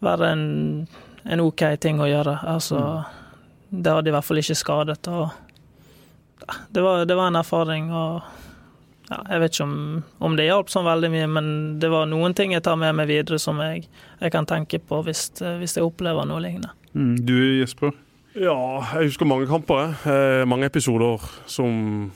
[0.05, 0.47] være en
[1.27, 2.39] en OK ting å gjøre.
[2.47, 3.23] Altså, mm.
[3.83, 5.09] Det hadde i hvert fall ikke skadet.
[5.11, 5.31] og
[6.69, 7.93] det var, det var en erfaring.
[7.93, 8.23] og
[9.11, 11.49] ja, Jeg vet ikke om, om det hjalp sånn veldig mye, men
[11.83, 13.87] det var noen ting jeg tar med meg videre som jeg,
[14.21, 16.73] jeg kan tenke på hvis, hvis, jeg opplever noe lignende.
[16.95, 17.95] Mm, du Jesper?
[18.37, 18.57] Ja,
[18.99, 19.95] jeg husker mange kamper.
[20.05, 22.11] Eh, mange episoder som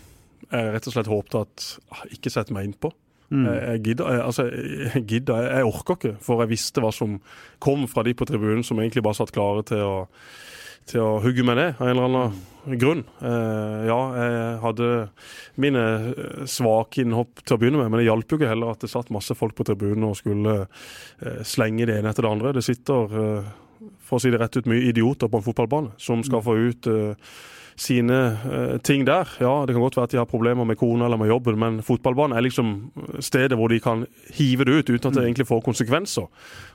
[0.51, 2.91] jeg rett og slett håpte at ah, ikke setter meg inn på.
[3.31, 3.47] Mm.
[3.47, 7.21] Jeg, gidder, jeg, altså, jeg gidder, jeg orker ikke, for jeg visste hva som
[7.63, 9.99] kom fra de på tribunen som egentlig bare satt klare til å,
[10.91, 12.41] til å hugge meg ned av en eller annen
[12.81, 13.05] grunn.
[13.23, 14.89] Eh, ja, jeg hadde
[15.63, 18.83] mine eh, svake innhopp til å begynne med, men det hjalp jo ikke heller at
[18.83, 22.55] det satt masse folk på tribunen og skulle eh, slenge det ene etter det andre.
[22.59, 26.27] Det sitter, eh, for å si det rett ut, mye idioter på en fotballbane som
[26.27, 26.47] skal mm.
[26.51, 27.33] få ut eh,
[27.79, 29.29] sine uh, ting der.
[29.41, 31.81] Ja, det kan godt være at de har problemer med kona eller med jobben, men
[31.87, 32.91] fotballbanen er liksom
[33.21, 34.07] stedet hvor de kan
[34.37, 35.29] hive det ut uten at det mm.
[35.29, 36.29] egentlig får konsekvenser.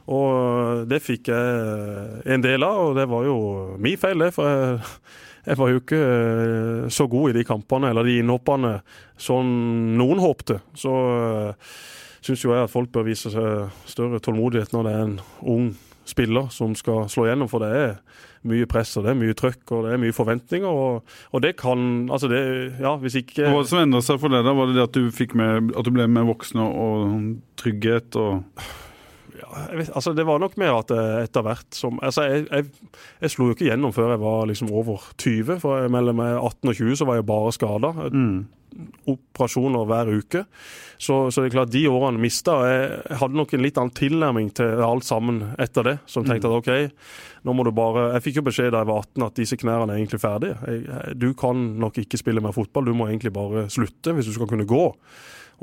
[0.06, 3.40] Og eh, det fikk jeg eh, en del av, og det var jo
[3.82, 4.32] min feil, det.
[4.36, 4.80] For jeg,
[5.50, 6.04] jeg var jo ikke
[6.94, 8.78] så god i de kampene eller de innhoppene
[9.18, 9.50] som
[9.98, 10.60] noen håpte.
[10.78, 10.94] Så
[12.26, 15.68] syns jo jeg at folk bør vise seg større tålmodighet når det er en ung
[16.06, 17.94] spiller som skal slå gjennom, for det er
[18.50, 20.80] mye press og det er mye trøkk og det er mye forventninger.
[20.86, 22.42] Og, og det kan altså det,
[22.82, 24.56] ja, hvis ikke Hva som endra seg for deg, da?
[24.56, 27.30] Var det det at du med, at du ble mer voksen og,
[27.60, 28.44] trygghet og
[29.78, 32.92] vet, altså Det var nok mer at eh, etter hvert som altså jeg, jeg,
[33.22, 35.58] jeg slo jo ikke gjennom før jeg var liksom over 20.
[35.64, 37.92] for Mellom 18 og 20 så var jeg bare skada.
[39.08, 40.42] Operasjoner hver uke.
[40.98, 42.58] Så, så det er klart de årene mista.
[42.68, 45.96] Jeg hadde nok en litt annen tilnærming til alt sammen etter det.
[46.12, 46.72] Som tenkte at OK,
[47.48, 49.94] nå må du bare Jeg fikk jo beskjed da jeg var 18 at disse knærne
[49.94, 50.58] er egentlig ferdige.
[50.68, 54.36] Jeg, du kan nok ikke spille mer fotball, du må egentlig bare slutte hvis du
[54.36, 54.86] skal kunne gå.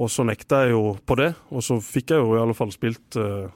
[0.00, 2.72] Og så nekta jeg jo på det, og så fikk jeg jo i alle fall
[2.72, 3.50] spilt uh,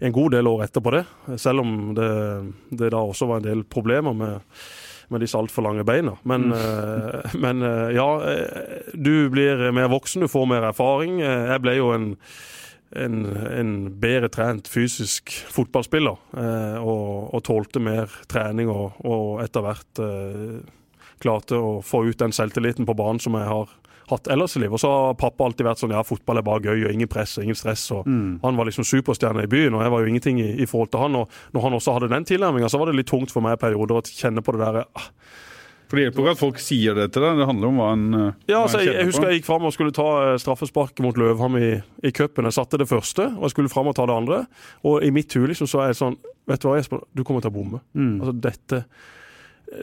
[0.00, 1.04] en god del år etterpå det.
[1.40, 2.10] Selv om det,
[2.80, 4.58] det da også var en del problemer med,
[5.12, 6.16] med disse altfor lange beina.
[6.24, 8.08] Men, uh, men uh, ja,
[8.94, 11.20] du blir mer voksen, du får mer erfaring.
[11.24, 12.14] Jeg ble jo en
[12.96, 16.20] en, en, bedre trent fysisk fotballspiller.
[16.78, 20.00] Og, og, tålte mer trening og, og etter hvert
[21.20, 23.74] klarte å få ut den selvtilliten på banen som jeg har
[24.10, 24.76] hatt ellers i livet.
[24.78, 27.36] Og så har pappa alltid vært sånn ja, fotball er bare gøy og ingen press
[27.38, 27.88] og ingen stress.
[27.94, 28.38] og mm.
[28.44, 31.04] Han var liksom superstjerne i byen, og jeg var jo ingenting i, i forhold til
[31.04, 31.18] han.
[31.22, 33.62] Og når han også hadde den tilnærminga, så var det litt tungt for meg i
[33.66, 35.10] perioder å kjenne på det derre ah,
[35.86, 38.06] for Det hjelper ikke at folk sier det til deg, det handler om hva en
[38.18, 41.18] eh, Ja, altså, jeg, jeg, husker jeg gikk fram og skulle ta eh, straffespark mot
[41.20, 41.68] Løvham i,
[42.02, 42.48] i cupen.
[42.48, 44.40] Jeg satte det første, og jeg skulle fram og ta det andre.
[44.86, 47.42] Og i mitt hue liksom, så er jeg sånn Vet du hva, Jesper, du kommer
[47.42, 47.80] til å bomme.
[47.98, 48.10] Mm.
[48.20, 48.76] Altså, dette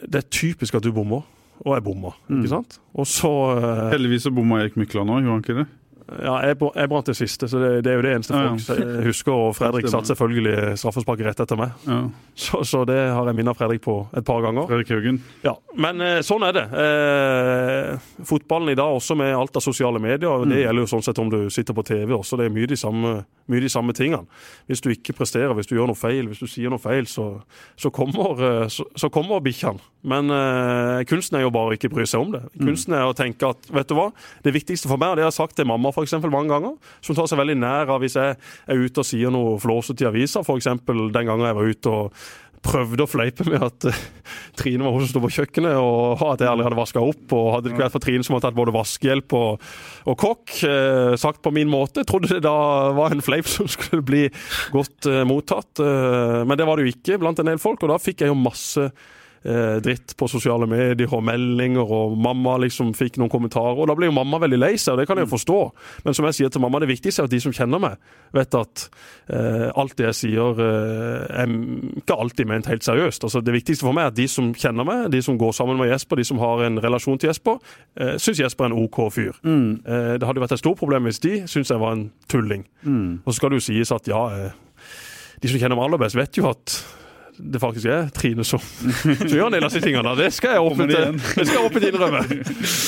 [0.08, 1.26] Det er typisk at du bommer.
[1.62, 2.42] Og jeg bomma, mm.
[2.42, 2.80] ikke sant?
[2.98, 5.68] Og så uh, Heldigvis så bomma Erik Mykland òg, gjorde han ikke det?
[6.12, 8.76] Ja, jeg, jeg brant det siste, så det, det, er jo det eneste folk ja,
[8.80, 9.02] ja.
[9.08, 9.34] husker.
[9.34, 11.74] Og Fredrik satte selvfølgelig straffesparket rett etter meg.
[11.88, 12.00] Ja.
[12.36, 14.68] Så, så, det har jeg minnet Fredrik på et par ganger.
[14.70, 15.20] Fredrik Haugen.
[15.46, 16.66] Ja, Men eh, sånn er det.
[16.84, 20.50] Eh, fotballen i dag, også med alt av sosiale medier, mm.
[20.52, 22.40] det gjelder jo sånn sett om du sitter på TV også.
[22.40, 23.16] Det er mye de samme,
[23.52, 24.26] mye de samme tingene.
[24.70, 27.30] Hvis du ikke presterer, hvis du gjør noe feil, hvis du sier noe feil, så,
[27.80, 29.82] så kommer, eh, så, så kommer bikkjene.
[30.04, 32.44] Men eh, kunsten er jo bare å ikke bry seg om det.
[32.58, 32.66] Mm.
[32.68, 34.10] Kunsten er å tenke at vet du hva,
[34.44, 36.78] det viktigste for meg, og det har jeg sagt til mamma for eksempel, mange ganger,
[37.04, 40.10] som tar seg veldig nær av hvis jeg er ute og sier noe flåsete i
[40.10, 40.72] avisa, f.eks.
[40.88, 42.26] den gangen jeg var ute og
[42.64, 44.04] prøvde å fleipe med at uh,
[44.60, 47.26] Trine var hun som sto på kjøkkenet, og at jeg aldri hadde vaska opp.
[47.36, 49.66] og Hadde det ikke vært for Trine som hadde tatt både vaskehjelp og,
[50.08, 52.06] og kokk, uh, sagt på min måte.
[52.08, 52.56] Trodde det da
[52.96, 54.24] var en fleip som skulle bli
[54.76, 55.84] godt uh, mottatt.
[55.84, 58.40] men det var det jo ikke blant en del folk, og da fikk jeg jo
[58.40, 58.88] masse
[59.46, 63.80] eh, dritt på sosiale medier og meldinger, og mamma liksom fikk noen kommentarer.
[63.80, 65.60] Og da blir jo mamma veldig lei seg, og det kan jeg jo forstå.
[66.06, 68.58] Men som jeg sier til mamma, det viktigste er at de som kjenner meg, vet
[68.58, 68.86] at
[69.30, 71.56] eh, alt det jeg sier eh, er
[72.04, 73.28] ikke alltid ment helt seriøst.
[73.28, 75.80] Altså Det viktigste for meg er at de som kjenner meg, de som går sammen
[75.80, 77.62] med Jesper, de som har en relasjon til Jesper,
[78.00, 79.38] eh, syns Jesper er en OK fyr.
[79.44, 79.70] Mm.
[79.86, 82.66] Eh, det hadde vært et stort problem hvis de syntes jeg var en tulling.
[82.84, 83.22] Mm.
[83.24, 84.52] Og så skal det jo sies at ja, eh,
[85.42, 86.78] de som kjenner meg aller best, vet jo at
[87.38, 88.62] det faktisk er Trine som,
[89.02, 90.14] som gjør en del av disse tingene.
[90.18, 92.22] Det skal jeg åpent, innrømme.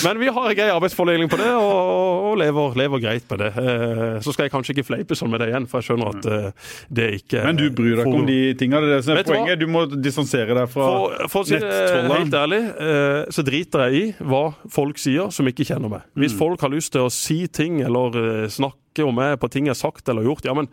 [0.06, 3.52] Men vi har en grei arbeidsfordeling på det, og, og lever, lever, greit med det.
[3.62, 6.30] Eh, så skal jeg kanskje ikke fleipe sånn med det igjen, for jeg skjønner at
[6.30, 8.84] eh, det ikke Men du bryr deg ikke om de tingene?
[8.84, 9.62] Det er det som er poenget?
[9.62, 13.88] Du må distansere deg fra for, for å si det helt ærlig, eh, så driter
[13.88, 16.06] jeg i hva folk sier som ikke kjenner meg.
[16.20, 16.42] Hvis mm.
[16.44, 19.82] folk har lyst til å si ting eller snakke om meg på ting jeg har
[19.82, 20.70] sagt eller gjort, ja, men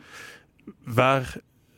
[0.87, 1.27] vær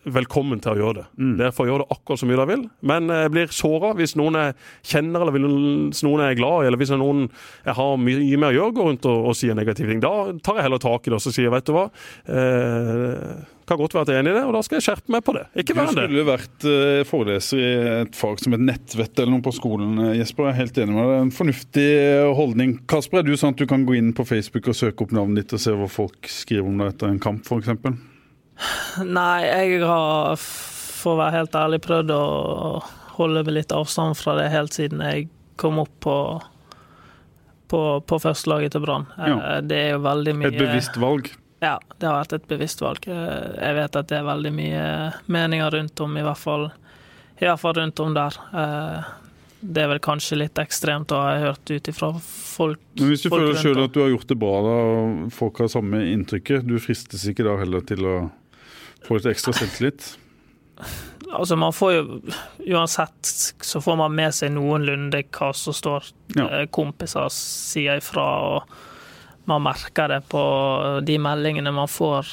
[0.05, 1.07] velkommen til å gjøre det.
[1.21, 1.33] Mm.
[1.41, 2.67] Dere får gjøre det akkurat så mye dere vil.
[2.93, 4.57] Men jeg blir såra hvis noen jeg
[4.93, 7.27] kjenner eller hvis noen jeg er glad i, eller hvis noen
[7.65, 10.05] jeg har mye mer å gjøre, går rundt og, og sier negative ting.
[10.05, 11.89] Da tar jeg heller tak i det og så sier vet du hva.
[12.29, 15.13] Eh, kan godt være at jeg er enig i det, og da skal jeg skjerpe
[15.15, 15.45] meg på det.
[15.63, 16.03] Ikke være det.
[16.05, 17.69] Du skulle vært uh, foreleser i
[18.03, 20.51] et fag som et nettvett eller noe på skolen, eh, Jesper.
[20.51, 21.21] Jeg er helt enig med deg.
[21.23, 21.91] En fornuftig
[22.41, 22.75] holdning.
[22.91, 25.45] Kasper, er du sånn at du kan gå inn på Facebook og søke opp navnet
[25.45, 28.13] ditt og se hva folk skriver om deg etter en kamp, f.eks.?
[29.05, 32.25] Nei, jeg har, for å være helt ærlig, prøvd å
[33.19, 35.29] holde meg litt avstand fra det helt siden jeg
[35.61, 36.19] kom opp på
[37.75, 39.09] på, på førstelaget til Brann.
[39.19, 39.57] Ja.
[39.57, 41.33] Eh, det er jo veldig mye Et bevisst valg?
[41.65, 43.09] Ja, det har vært et bevisst valg.
[43.09, 44.87] Eh, jeg vet at det er veldig mye
[45.33, 46.69] meninger rundt om, i hvert fall,
[47.41, 48.39] i hvert fall rundt om der.
[48.53, 49.13] Eh,
[49.65, 53.23] det er vel kanskje litt ekstremt, og jeg har hørt ut ifra folk Men Hvis
[53.25, 54.75] du føler sjøl at du har gjort det bra, da,
[55.33, 58.17] folk har samme inntrykket, du fristes ikke da heller til å
[59.07, 60.15] få litt ekstra selvtillit?
[61.35, 62.21] Altså, man får jo
[62.75, 63.31] Uansett
[63.61, 66.47] så får man med seg noenlunde hva som står ja.
[66.47, 70.43] Eh, kompiser sier ifra, og man merker det på
[71.05, 72.31] de meldingene man får.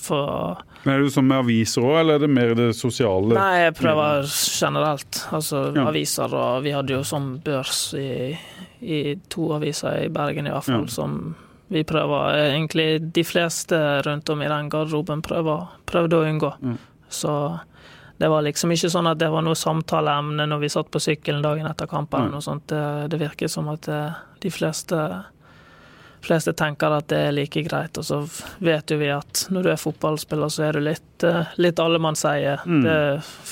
[0.00, 3.34] For men Er det sånn med aviser òg, eller er det mer det sosiale?
[3.36, 5.18] Nei, jeg prøver generelt.
[5.28, 5.84] Altså ja.
[5.90, 8.32] aviser, og vi hadde jo sånn børs i,
[8.80, 9.00] i
[9.32, 10.94] to aviser i Bergen i hvert fall, ja.
[10.94, 11.18] som
[11.70, 16.54] vi prøver egentlig De fleste rundt om i den garderoben prøver, prøvde å unngå.
[16.62, 16.78] Mm.
[17.10, 17.34] Så
[18.20, 21.40] det var liksom ikke sånn at det var noe samtaleemne når vi satt på sykkelen
[21.40, 22.34] dagen etter kampen.
[22.34, 22.58] Mm.
[22.68, 24.98] Det, det virket som at eh, de fleste,
[26.26, 28.18] fleste tenker at det er like greit, og så
[28.60, 32.58] vet jo vi at når du er fotballspiller, så er du litt, eh, litt allemannseie.
[32.66, 32.82] Mm.
[32.84, 32.98] Det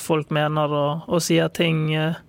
[0.03, 1.87] Folk mener og, og sier ting.
[1.95, 2.21] eh,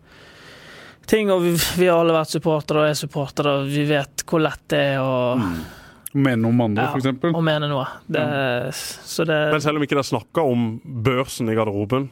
[1.09, 4.45] ting og vi, vi har alle vært supportere og er supportere, og vi vet hvor
[4.45, 5.35] lett det er å,
[6.13, 7.35] Mene om andre, ja, eksempel.
[7.37, 7.85] å mene noe.
[8.09, 8.23] Det,
[8.73, 10.71] Så det Men selv om ikke det er snakka om
[11.05, 12.09] børsen i garderoben,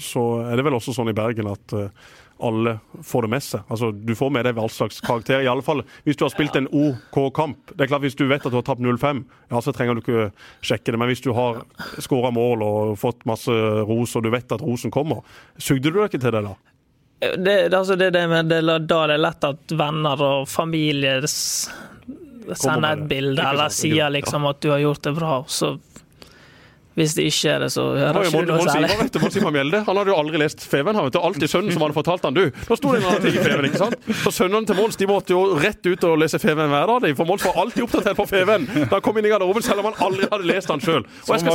[0.00, 1.92] så er det vel også sånn i Bergen at eh,
[2.40, 3.66] alle får det med seg.
[3.68, 5.42] Altså, Du får med deg hva slags karakter.
[5.44, 7.74] I alle fall hvis du har spilt en OK kamp.
[7.74, 10.00] Det er klart Hvis du vet at du har tapt 0-5, ja, så trenger du
[10.04, 10.30] ikke
[10.64, 11.00] sjekke det.
[11.00, 11.62] Men hvis du har
[12.00, 15.20] skåra mål og fått masse ros, og du vet at rosen kommer,
[15.60, 16.56] sugde du deg ikke til det da?
[17.20, 21.18] det, det, altså det, det med, det, da det er lett at venner og familie
[22.58, 25.44] sender et bilde eller sier liksom at du har gjort det bra.
[25.48, 25.74] Så
[26.98, 29.20] hvis det ikke er det, så Det hører ikke du noe særlig.
[29.22, 29.78] Mons Ivar Mjelde.
[29.86, 30.96] Han hadde jo aldri lest Feven.
[30.98, 32.42] Han vet du, alltid sønnen som hadde fortalt han du.
[32.50, 34.08] Nå sto det en annen ting i Feven, ikke sant?
[34.24, 37.06] Så sønnene til Mons de måtte jo rett ut og lese Feven hver dag.
[37.16, 39.90] For Mons var alltid oppdatert på Feven da han kom inn i garderoben, selv om
[39.90, 41.06] han aldri hadde lest han sjøl.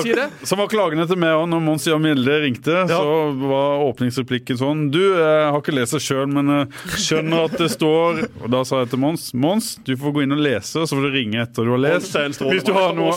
[0.05, 0.29] Si det.
[0.47, 2.77] Som var klagende til meg òg når Mons Ivar Mjelde ringte.
[2.89, 3.11] Så
[3.43, 8.23] var åpningsreplikken sånn Du, jeg har ikke lest det sjøl, men skjønner at det står
[8.45, 10.95] Og da sa jeg til Mons Mons, du får gå inn og lese, og så
[10.95, 12.15] får du ringe etter du har lest.
[12.45, 13.11] Hvis du har noe,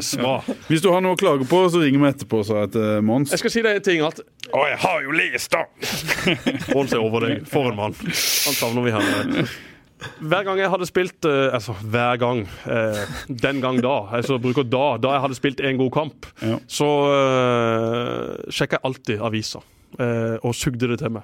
[0.00, 0.42] Bjorvann Hvis du har noe-.
[0.44, 0.66] Bra.
[0.68, 3.30] hvis du har å klage på, så ringer vi etterpå, sa jeg til Mons.
[3.34, 4.20] Jeg skal si deg en ting at
[4.50, 5.64] Å, jeg har jo lest, da!
[6.74, 7.44] Mons er over deg.
[7.50, 7.94] For en mann.
[7.94, 9.50] Han savner vi her.
[10.20, 12.38] Hver gang jeg hadde spilt eh, Altså, hver gang.
[12.64, 13.98] Eh, den gang da.
[14.16, 14.94] Altså, bruker da.
[15.02, 16.56] Da jeg hadde spilt en god kamp, Ja.
[16.66, 19.60] så uh, sjekka jeg alltid avisa.
[19.98, 21.22] eh, og sugde det til meg.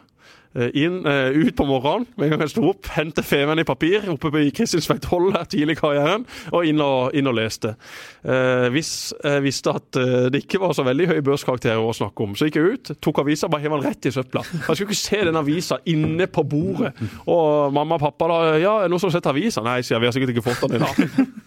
[0.57, 3.65] Eh, inn, eh, ut på morgenen med en gang jeg sto opp, hente Feven i
[3.67, 7.75] papir oppe i Kristiansveit 12 her tidlig i karrieren, og inn og, inn og leste.
[8.25, 12.25] Eh, hvis jeg visste at eh, det ikke var så veldig høye børskarakterer å snakke
[12.25, 14.47] om, så gikk jeg ut, tok avisa, bare hev den rett i søpla.
[14.47, 16.95] Jeg skulle ikke se den avisa inne på bordet.
[17.29, 19.65] Og mamma og pappa da Ja, er det noen som har sett avisa?
[19.67, 21.45] Nei, sier jeg, vi har sikkert ikke fått den i dag.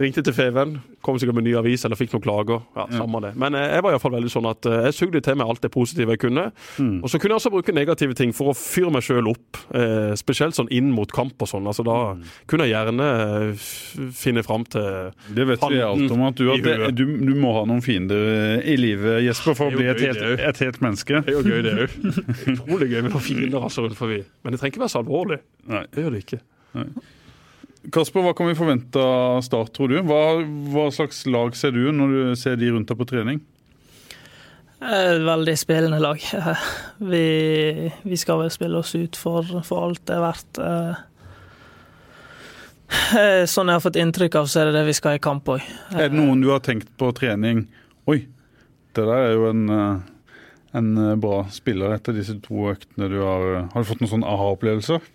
[0.00, 2.62] Ringte til Feven, kom sikkert med ny avis eller fikk noen klager.
[2.76, 3.32] Ja, samme det.
[3.40, 5.70] Men eh, jeg var iallfall veldig sånn at eh, jeg sugde til meg alt det
[5.74, 6.44] positive jeg kunne.
[7.02, 9.60] Og så kunne jeg også bruke negative ting for å fyre meg sjøl opp.
[9.74, 11.66] Eh, spesielt sånn inn mot kamp og sånn.
[11.70, 11.96] Altså Da
[12.50, 13.66] kunne jeg gjerne eh,
[14.22, 17.54] finne fram til Det vet vi alt om, at du, at det, du, du må
[17.58, 21.22] ha noen fiender i livet, Jesper, for å bli et helt, et helt menneske.
[21.26, 21.96] Det er jo gøy, det òg.
[22.54, 24.22] Utrolig gøy med noen fiender altså rundt forbi.
[24.42, 25.42] Men det trenger ikke være så alvorlig.
[25.70, 25.84] Nei.
[25.92, 26.40] Det gjør det ikke.
[27.90, 29.96] Kasper, hva kan vi forvente av Start, tror du?
[30.06, 30.20] Hva,
[30.70, 33.40] hva slags lag ser du når du ser de rundt deg på trening?
[34.82, 36.18] Veldig spillende lag.
[37.12, 40.58] Vi, vi skal vel spille oss ut for, for alt det er verdt.
[40.58, 41.02] Eh,
[43.18, 45.52] eh, Sånn jeg har fått inntrykk av, så er det det vi skal i kamp
[45.54, 45.62] òg.
[45.94, 47.64] Er det noen du har tenkt på trening
[48.10, 48.24] Oi,
[48.96, 50.42] det der er jo en, eh,
[50.78, 54.14] en eh, bra spiller etter disse to øktene du har eh, Har du fått noen
[54.16, 55.06] sånne aha-opplevelser?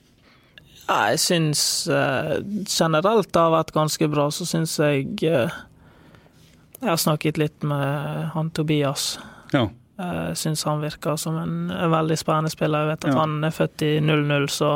[0.88, 1.62] Ja, jeg syns
[1.92, 2.38] eh,
[2.72, 4.30] generelt det har vært ganske bra.
[4.32, 5.52] Så syns jeg eh,
[6.80, 9.18] Jeg har snakket litt med han Tobias.
[9.52, 9.68] Ja.
[9.98, 11.56] Jeg syns han virker som en,
[11.92, 12.86] veldig spennende spiller.
[12.86, 13.20] Jeg vet at Ja.
[13.24, 14.72] han er født i 00, så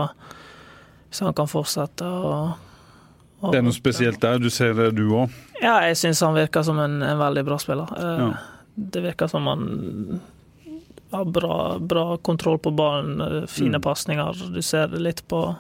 [1.12, 2.56] hvis han kan fortsette å
[3.52, 4.38] Det er noe spesielt der.
[4.40, 5.30] Du ser det, du òg.
[5.62, 7.88] Ja, jeg syns han virker som en, en veldig bra spiller.
[7.98, 8.32] Eh, Ja.
[8.76, 10.22] Det virker som han
[11.12, 13.82] har bra, bra kontroll på ballen, eh, fine Mm.
[13.82, 14.54] pasninger.
[14.54, 15.56] Du ser det litt på,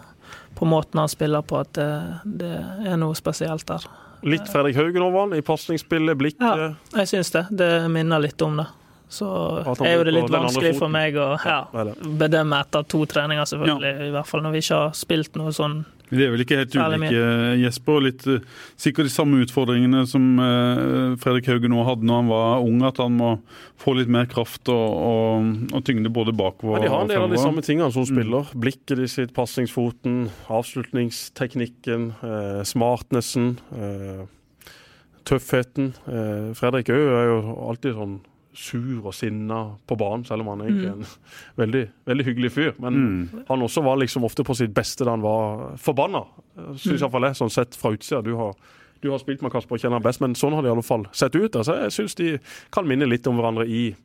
[0.62, 1.90] på måten han spiller på, at det,
[2.38, 2.52] det
[2.86, 3.88] er noe spesielt der.
[4.22, 6.46] Litt Fredrik Haugen over han i pasningsspillet, blikket.
[6.46, 6.68] Ja.
[7.00, 7.48] Jeg syns det.
[7.58, 8.68] Det minner litt om det.
[9.12, 9.28] Så
[9.82, 11.58] er jo det litt vanskelig for meg å ja,
[12.00, 14.06] bedømme etter to treninger, selvfølgelig.
[14.06, 15.82] I hvert fall når vi ikke har spilt noe sånn
[16.12, 17.22] De er vel ikke helt ulike,
[17.62, 18.02] Jesper.
[18.04, 18.44] Litt, eh,
[18.80, 22.82] sikkert de samme utfordringene som eh, Fredrik Haugen nå hadde når han var ung.
[22.88, 23.32] At han må
[23.82, 27.24] få litt mer kraft og, og, og tyngde både bakover Ja, de har en del
[27.24, 28.52] av de samme tingene som spiller.
[28.60, 34.26] Blikket i sitt, pasningsfoten, avslutningsteknikken, eh, smartnessen, eh,
[35.28, 35.94] tøffheten.
[36.12, 37.40] Eh, Fredrik Ø er jo
[37.70, 38.20] alltid sånn
[38.54, 41.06] sur og sinna på banen, selv om han er egentlig en
[41.62, 42.74] veldig, veldig hyggelig fyr.
[42.80, 43.44] Men Mm.
[43.48, 46.26] han også var liksom ofte på sitt beste da han var forbanna,
[46.76, 48.22] syns iallfall jeg, sånn sett fra utsida.
[48.24, 48.54] Du har
[49.02, 50.84] du har spilt med Kasper og kjenner han best, men sånn har det i alle
[50.86, 51.56] fall sett ut.
[51.58, 52.36] Altså, jeg syns de
[52.72, 53.96] kan minne litt om hverandre i,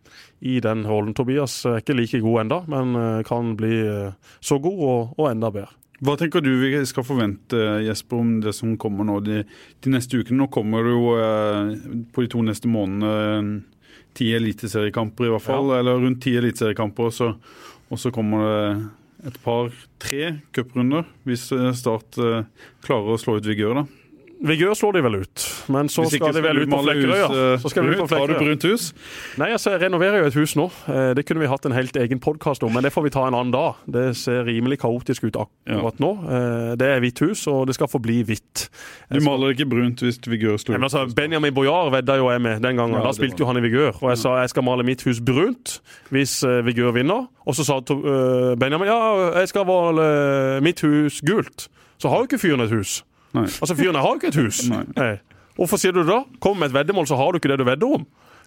[0.41, 1.13] i den rollen.
[1.13, 5.29] Tobias er ikke like god enda, men eh, kan bli eh, så god og, og
[5.35, 5.69] enda bedre.
[6.01, 9.43] Hva tenker du vi skal forvente, Jesper, om det som kommer nå de,
[9.85, 10.39] de neste ukene?
[10.43, 11.77] Nå kommer det jo eh,
[12.17, 13.65] på de to neste månedene
[14.17, 15.73] ti eliteseriekamper, i hvert fall.
[15.79, 17.11] Eller rundt ti eliteseriekamper.
[17.11, 17.33] Og så,
[17.91, 19.71] og så kommer det et par,
[20.03, 22.45] tre cuprunder, hvis eh, Start eh,
[22.85, 23.87] klarer å slå ut Vigør, da.
[24.45, 27.21] Vigør slår de vel ut, men så skal de vel ut på male Flekkerøy.
[27.23, 27.57] huset Ja.
[27.63, 28.21] Så skal vi ut på Flekkerøya.
[28.21, 28.93] Har du brunt hus?
[29.41, 30.67] Nei, altså, jeg renoverer jo et hus nå.
[30.93, 33.27] Eh, Det kunne vi hatt en helt egen podkast om, men det får vi ta
[33.27, 33.75] en annen dag.
[33.89, 36.11] Det ser rimelig kaotisk ut akkurat nå.
[36.29, 38.69] Eh, Det er hvitt hus, og det skal forbli hvitt.
[39.11, 40.81] Du maler ikke brunt hvis Vigør slår ut?
[40.81, 42.95] men altså, Benjamin Boyard vedda jo jeg med den gangen.
[43.01, 43.97] Ja, da spilte jo han i Vigør.
[44.03, 45.81] Og jeg sa jeg skal male mitt hus brunt
[46.13, 47.27] hvis eh, Vigør vinner.
[47.47, 51.69] Og så sa Benjamin ja, jeg skal male mitt hus gult.
[51.99, 53.03] Så har jo ikke fyren et hus.
[53.37, 53.47] Nei.
[53.49, 54.63] Altså, fyren har jo ikke et hus.
[54.73, 54.85] Nei.
[54.97, 55.15] Nei.
[55.57, 56.23] Hvorfor sier du det da?
[56.45, 58.07] Kom med et veddemål, så har du ikke det du vedder om.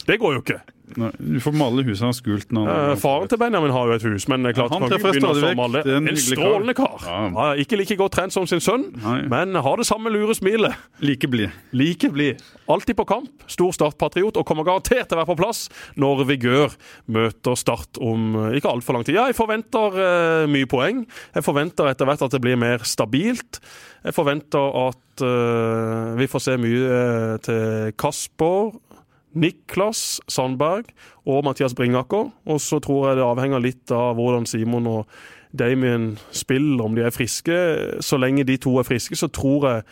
[0.09, 0.59] Det går jo ikke.
[0.97, 2.49] Nei, du får male huset hans gult.
[2.55, 4.89] Når Eh, faren til Benjamin har jo et hus, men det er klart, Ja, han
[4.89, 5.83] kan ikke begynne å alle.
[5.83, 6.97] Det en En strålende kar.
[7.05, 7.19] Ja.
[7.29, 9.27] Ja, ikke like godt trent som sin sønn, Nei.
[9.29, 10.73] men har det samme lure smilet.
[10.99, 11.51] Like blid.
[11.71, 12.41] Like blid.
[12.67, 13.29] Alltid på kamp.
[13.47, 16.75] Stor Start-patriot og kommer garantert til å være på plass når Vigør
[17.07, 19.15] møter Start om eh, ikke altfor lang tid.
[19.15, 21.05] Ja, jeg forventer uh, mye poeng.
[21.35, 23.59] Jeg forventer etter hvert at det blir mer stabilt.
[24.03, 24.57] Jeg forventer
[24.87, 28.71] at uh, vi får se mye uh, til Kasper.
[29.35, 30.89] Niklas Sandberg
[31.29, 32.31] og Mathias Bringaker.
[32.49, 35.19] Og så tror jeg det avhenger litt av hvordan Simon og
[35.57, 37.57] Damien spiller, om de er friske.
[38.05, 39.83] Så lenge de to er friske, så tror jeg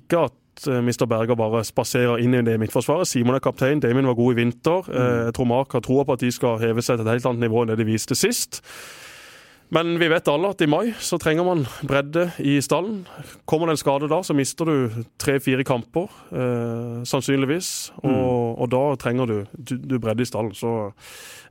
[0.00, 1.06] ikke at eh, Mr.
[1.08, 3.08] Berger bare spaserer inn i det midtforsvaret.
[3.08, 4.90] Simon er kaptein, Damien var god i vinter.
[4.92, 7.30] Eh, Jeg tror Mark har troa på at de skal heve seg til et helt
[7.30, 8.62] annet nivå enn det de viste sist.
[9.72, 13.06] Men vi vet alle at i mai så trenger man bredde i stallen.
[13.48, 17.70] Kommer det en skade da, så mister du tre-fire kamper, eh, sannsynligvis.
[18.04, 20.52] Og, og da trenger du, du, du bredde i stallen.
[20.52, 20.74] Så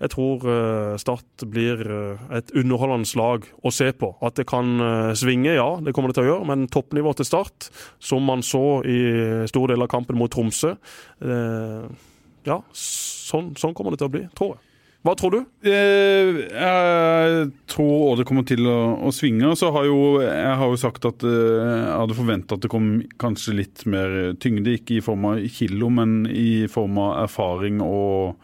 [0.03, 4.13] jeg tror eh, Start blir eh, et underholdende slag å se på.
[4.21, 6.49] At det kan eh, svinge, ja, det kommer det til å gjøre.
[6.53, 9.01] Men toppnivå til Start, som man så i
[9.49, 12.09] stor del av kampen mot Tromsø eh,
[12.45, 14.67] Ja, sånn, sånn kommer det til å bli, tror jeg.
[15.01, 15.37] Hva tror du?
[15.65, 19.49] Eh, jeg tror også det kommer til å, å svinge.
[19.57, 22.91] Så har jo, jeg har jo sagt at eh, jeg hadde forventa at det kom
[23.21, 24.75] kanskje litt mer tyngde.
[24.77, 28.37] Ikke i form av kilo, men i form av erfaring og,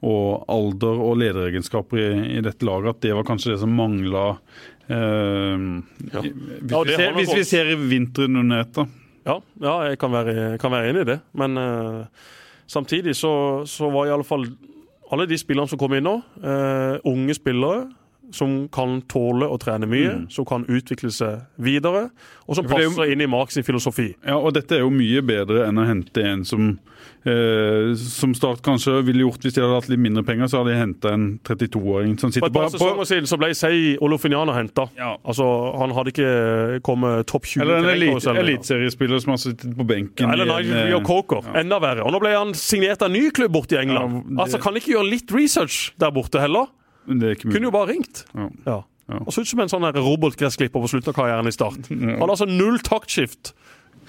[0.00, 2.96] og alder og lederegenskaper i, i dette laget.
[2.96, 4.24] At det var kanskje det som mangla
[4.88, 5.68] eh,
[6.14, 6.24] Ja.
[6.24, 8.72] hvis, Ja, vi ser, hvis vi ser vinteren under ett.
[8.80, 8.88] da.
[9.28, 11.20] Ja, ja jeg kan være, kan være enig i det.
[11.36, 12.26] Men eh,
[12.64, 14.16] samtidig så, så var i
[15.10, 17.88] alle de spillerne som kommer inn nå, uh, unge spillere
[18.32, 22.10] som kan tåle å trene mye, som kan utvikle seg videre,
[22.48, 22.68] og som Mm.
[22.70, 24.14] For det er jo- passer inn i Marks filosofi.
[24.26, 26.78] Ja, og dette er jo mye bedre enn å hente en som
[27.26, 30.72] eh, som Start kanskje ville gjort hvis de hadde hatt litt mindre penger, så hadde
[30.72, 33.50] de henta en 32-åring som For sitter et par på, sesonger på siden så ble
[33.54, 34.86] Sei Olofiniana henta.
[34.96, 35.16] Ja.
[35.24, 35.44] Altså,
[35.80, 40.26] han hadde ikke kommet topp 20 Eller en elite, eliteseriespiller som har sittet på benken.
[40.26, 41.42] Ja, eller i en, Nigel eh, Coker.
[41.60, 42.04] Enda verre.
[42.06, 44.12] Og nå ble han signert av en ny klubb borte i England.
[44.14, 46.66] Ja, det- Altså, Kan ikke gjøre litt research der borte heller?
[47.18, 47.56] Det er ikke mulig.
[47.58, 48.24] Kunne jo bare ringt.
[48.34, 48.48] Ja.
[48.66, 48.78] Ja.
[49.10, 49.18] Ja.
[49.26, 51.88] Og så ut som en sånn her robotgressklipper på slutten av karrieren i Start.
[51.90, 53.50] Han hadde altså null taktskift.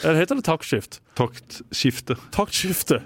[0.04, 0.99] Eller heter det taktskift?
[1.18, 2.16] Taktskifte.
[2.34, 2.99] Taktskifte.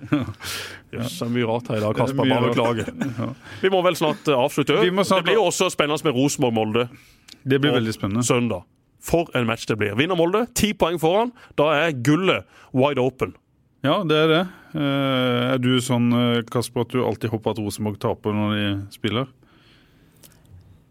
[0.93, 2.27] Jøss, det er mye rart her i dag, Kasper.
[2.29, 2.91] Bare beklager.
[3.19, 3.29] Ja.
[3.63, 4.77] Vi må vel snart eh, avslutte.
[4.83, 6.85] Vi må snart- Det blir jo også spennende med Rosenborg-Molde
[7.43, 8.23] Det blir Og veldig spennende.
[8.27, 8.63] søndag.
[9.05, 9.95] For en match det blir.
[9.95, 11.31] Vinner Molde, ti poeng foran.
[11.57, 13.35] Da er gullet wide open.
[13.85, 14.43] Ja, det er det.
[14.75, 18.87] Eh, er du sånn, eh, Kasper, at du alltid håper at Rosenborg taper når de
[18.91, 19.27] spiller?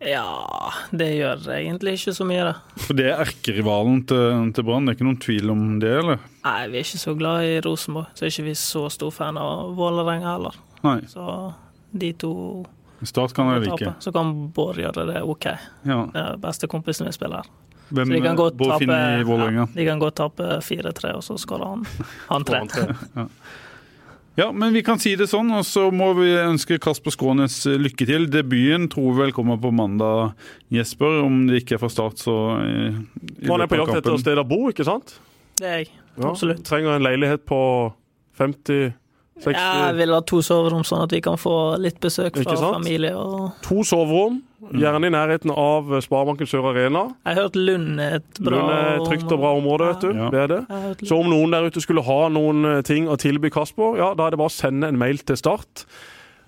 [0.05, 2.55] Ja, det gjør egentlig ikke så mye, da.
[2.85, 6.23] For det er erkerivalen til, til Brann, det er ikke noen tvil om det, eller?
[6.45, 9.39] Nei, vi er ikke så glad i Rosenborg, så er ikke vi så stor fan
[9.41, 10.57] av Vålerenga heller.
[10.85, 10.99] Nei.
[11.11, 11.27] Så
[11.95, 12.33] de to
[13.05, 13.91] Start kan jeg like.
[14.01, 15.45] Så kan Bård gjøre det OK.
[15.85, 15.97] Ja.
[16.13, 17.51] Det er beste kompisen vi spiller her.
[17.91, 19.67] Hvem Så de kan gå Bård tape, Finne i Vålerenga?
[19.67, 21.85] ja, de kan godt tape 4-3, og så skårer han,
[22.31, 22.63] han tre.
[23.19, 23.27] Ja,
[24.53, 28.07] men vi kan si det sånn, og så må vi ønske Kasper Skrånes eh, lykke
[28.09, 28.27] til.
[28.33, 30.35] Debuten tror vel kommer på mandag,
[30.75, 31.21] Jesper.
[31.23, 32.99] Om det ikke er fra start, så eh,
[33.45, 35.15] i Man er på jakt etter et sted å bo, ikke sant?
[35.61, 35.93] Det er jeg.
[36.17, 36.33] Ja.
[36.33, 36.65] Absolutt.
[36.67, 37.61] Trenger en leilighet på
[38.41, 38.95] 50
[39.43, 43.11] 60 Jeg vil ha to soverom, sånn at vi kan få litt besøk fra familie.
[43.19, 44.37] Og To soverom,
[44.71, 47.03] gjerne i nærheten av Sparebanken Sør Arena.
[47.27, 50.01] jeg har hørt Lund er et bra Lund er et trygt og bra område, vet
[50.07, 50.11] du.
[50.23, 50.31] Ja.
[50.31, 51.09] Det er det.
[51.11, 54.29] Så om noen der ute skulle ha noen eh, ting å tilby Kasper, ja, da
[54.29, 55.85] er det bare å sende en mail til Start.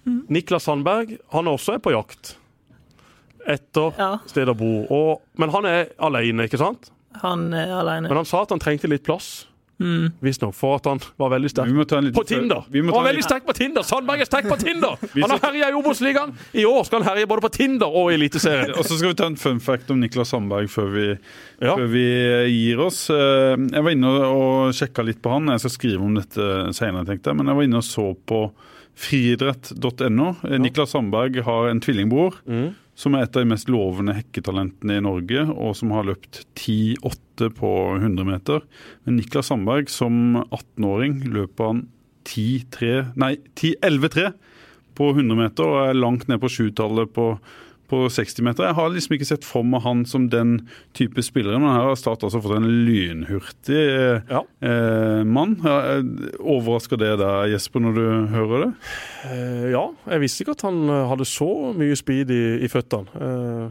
[0.07, 2.37] Niklas Sandberg han også er på jakt
[3.47, 4.70] etter Ja, sted å bo.
[4.91, 6.93] Og, men han er alene, ikke sant?
[7.22, 8.11] han er alene.
[8.11, 9.47] Men han sa at han trengte litt plass.
[9.79, 10.07] Mm.
[10.24, 11.68] Visstnok for at han var veldig sterk
[12.16, 12.62] på Tinder.
[12.72, 13.85] Han var veldig sterk på Tinder!
[13.85, 14.95] Sandberg er sterk på Tinder!
[15.20, 16.33] Han har herja i Obos-ligaen.
[16.57, 18.72] I år skal han herje både på Tinder og i Eliteserien.
[18.79, 21.05] Og så skal vi ta en fun fact om Niklas Sandberg før vi,
[21.61, 21.74] Ja.
[21.77, 23.03] før vi eh, gir oss.
[23.12, 25.53] Eh, Jeg var inne og sjekka litt på han.
[25.53, 27.37] Jeg skal skrive om dette senere, tenkte jeg.
[27.43, 28.41] Men jeg var inne og så på
[28.97, 30.31] friidrett.no.
[30.62, 32.41] Niklas Sandberg har en tvillingbror.
[32.49, 32.68] Mm.
[32.97, 37.51] Som er et av de mest lovende hekketalentene i Norge, og som har løpt 10,8
[37.59, 38.64] på 100 meter.
[39.05, 41.84] Men Niklas Sandberg, som 18-åring, løper han
[42.26, 44.32] 10,3 Nei, 10,11,3
[44.97, 47.34] på 100 meter og er langt ned på sjutallet på
[47.89, 48.66] på 60 meter.
[48.68, 50.57] Jeg har liksom ikke sett for meg han som den
[50.97, 53.80] type spillere, men her har Start altså fått en lynhurtig
[54.30, 54.43] Ja.
[54.62, 55.57] eh, mann.
[55.64, 56.03] Eh,
[56.41, 58.70] Overrasker det deg, Jesper, når du hører det?
[59.30, 63.07] Eh, ja, jeg visste ikke at han eh, hadde så mye speed i, i føttene.
[63.16, 63.66] Eh,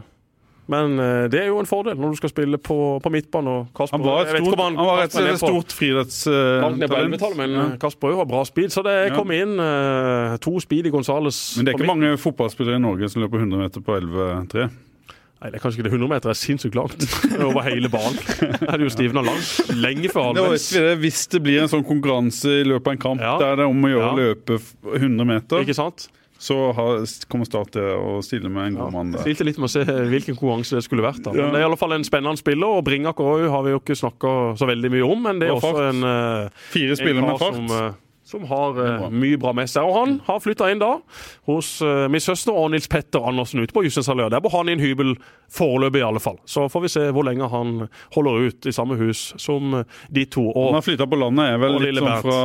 [0.68, 3.48] men eh, det er jo en fordel når du skal spille på, på midtbane.
[3.48, 6.86] og Kasper, Han var et stort, han, han var et på- stort friidrettstalent.
[6.90, 7.66] På 11-tallet, men Ja.
[7.72, 11.56] eh, Kasper har bra speed, så det kom inn uh, to i Gonzales.
[11.56, 14.68] Men det er ikke mange fotballspillere i Norge som løper 100 meter på 11,3.
[15.36, 15.92] Nei, det er kanskje ikke det.
[15.92, 16.96] 100 meter er sinnssykt langt.
[17.44, 18.16] Over hele banen.
[18.56, 19.50] Det er det jo stivna langt.
[19.76, 20.70] Lenge før halvveis.
[21.02, 23.34] Hvis det blir en sånn konkurranse i løpet av en kamp Ja.
[23.42, 24.32] der det er om å gjøre å Ja.
[24.32, 24.56] løpe
[24.96, 26.08] 100 meter, Ikke sant?
[26.38, 26.56] Så
[27.28, 29.22] kommer Start til å stille med en god mann der.
[29.24, 31.22] Stilte litt med å se hvilken konkurranse det skulle vært.
[31.24, 31.32] da.
[31.36, 31.50] Ja.
[31.52, 33.96] Det er i alle fall en spennende spiller, og Bringak òg har vi jo ikke
[33.96, 35.22] snakka så veldig mye om.
[35.22, 35.94] Men det er Og også fart.
[35.94, 37.54] en, eh, Fire spillere med fart.
[37.54, 37.92] som, eh,
[38.26, 39.86] som har uh, mye bra med seg.
[39.86, 40.96] Og han har flytta inn da
[41.46, 44.28] hos uh, min søster og Nils Petter Andersen ute på Jussens allé.
[44.28, 45.14] Der bor han i en hybel
[45.52, 46.38] foreløpig, i alle fall.
[46.48, 50.46] Så får vi se hvor lenge han holder ut i samme hus som de to.
[50.56, 52.40] Han har flytta på landet, er vel litt sånn fra,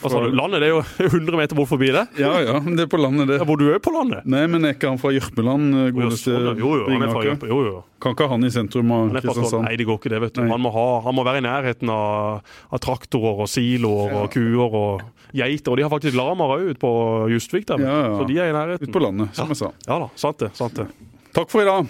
[0.00, 2.06] fra, altså, landet det er jo 100 meter bort forbi det.
[2.20, 3.40] Ja ja, men det er på landet, det.
[3.42, 4.24] Ja, bor du er på landet?
[4.28, 7.26] Nei, men er ikke han fra Jørpeland, eh, Jo, godeste jo, jo, han er fra
[7.26, 7.82] Jørpe, Jo, jo.
[8.02, 9.08] Kan ikke han i sentrum av.
[9.14, 9.64] Kristiansand?
[9.64, 10.42] Nei, det går ikke det, vet du.
[10.50, 14.76] Han må, ha, han må være i nærheten av, av traktorer og siloer og kuer
[14.80, 15.72] og geiter.
[15.72, 16.92] Og de har faktisk lamaer òg ute på
[17.32, 17.80] Justvik der.
[17.86, 18.16] Ja, ja.
[18.20, 18.90] Så de er i nærheten.
[18.90, 19.72] Ute på landet, som jeg sa.
[19.88, 20.52] Ja da, sant det.
[20.58, 20.90] sant det.
[21.36, 21.88] Takk for i dag.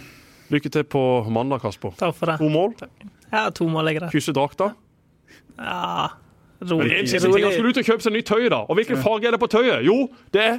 [0.53, 1.01] Lykke til på
[1.33, 1.95] mandag, Kasper.
[1.99, 2.39] Takk for det.
[2.43, 2.75] To mål,
[3.33, 4.13] Ja, to mål er greit.
[4.15, 4.73] kysse drakta.
[5.59, 6.09] Ja,
[6.61, 6.93] Men rolig.
[7.01, 8.63] en siste ting, han skulle ut og kjøpe seg nytt tøy, da.
[8.69, 9.83] Og hvilken farge er det på tøyet?
[9.85, 10.59] Jo, det er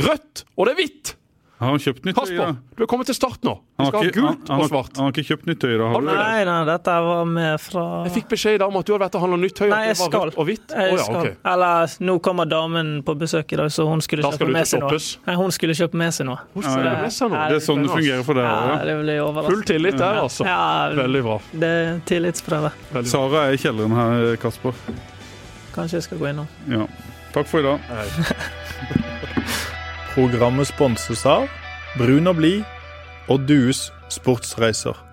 [0.00, 1.14] rødt, og det er hvitt!
[1.60, 2.22] Har han kjøpt nytt tøy?
[2.24, 3.52] Kasper, du er kommet til start nå.
[3.60, 4.94] Vi Han skal ha gult han, og svart.
[4.96, 5.88] han har ikke kjøpt nytt tøy, da?
[5.92, 6.06] Har du?
[6.08, 9.04] Nei, nei, dette var med fra Jeg fikk beskjed i dag om at du hadde
[9.04, 9.66] vært og handla nytt tøy.
[9.68, 10.32] Nei, jeg skal.
[10.32, 10.72] og hvitt.
[10.72, 11.28] Jeg oh, ja, skal.
[11.52, 14.80] Eller nå kommer damen på besøk i dag, så hun skulle Da kjøpe med seg
[14.86, 15.02] noe.
[15.26, 16.40] Nei, hun skulle kjøpe med seg noe.
[16.56, 16.80] Ja, ja.
[16.86, 17.42] det med seg nå?
[17.52, 18.78] Det er sånn det fungerer for deg òg, ja.
[18.88, 20.48] det blir Full tillit der, altså.
[20.48, 20.62] Ja,
[20.96, 21.38] Veldig bra.
[21.52, 22.72] det er tillitsprøve.
[22.94, 23.12] Veldig.
[23.12, 24.80] Sara er i kjelleren her, Kasper.
[25.76, 26.48] Kanskje jeg skal gå innom.
[26.72, 26.88] Ja.
[27.36, 29.66] Takk for i dag.
[30.10, 31.44] Programmet sponses av
[31.94, 32.64] Brun og blid
[33.30, 35.09] og Dues sportsreiser.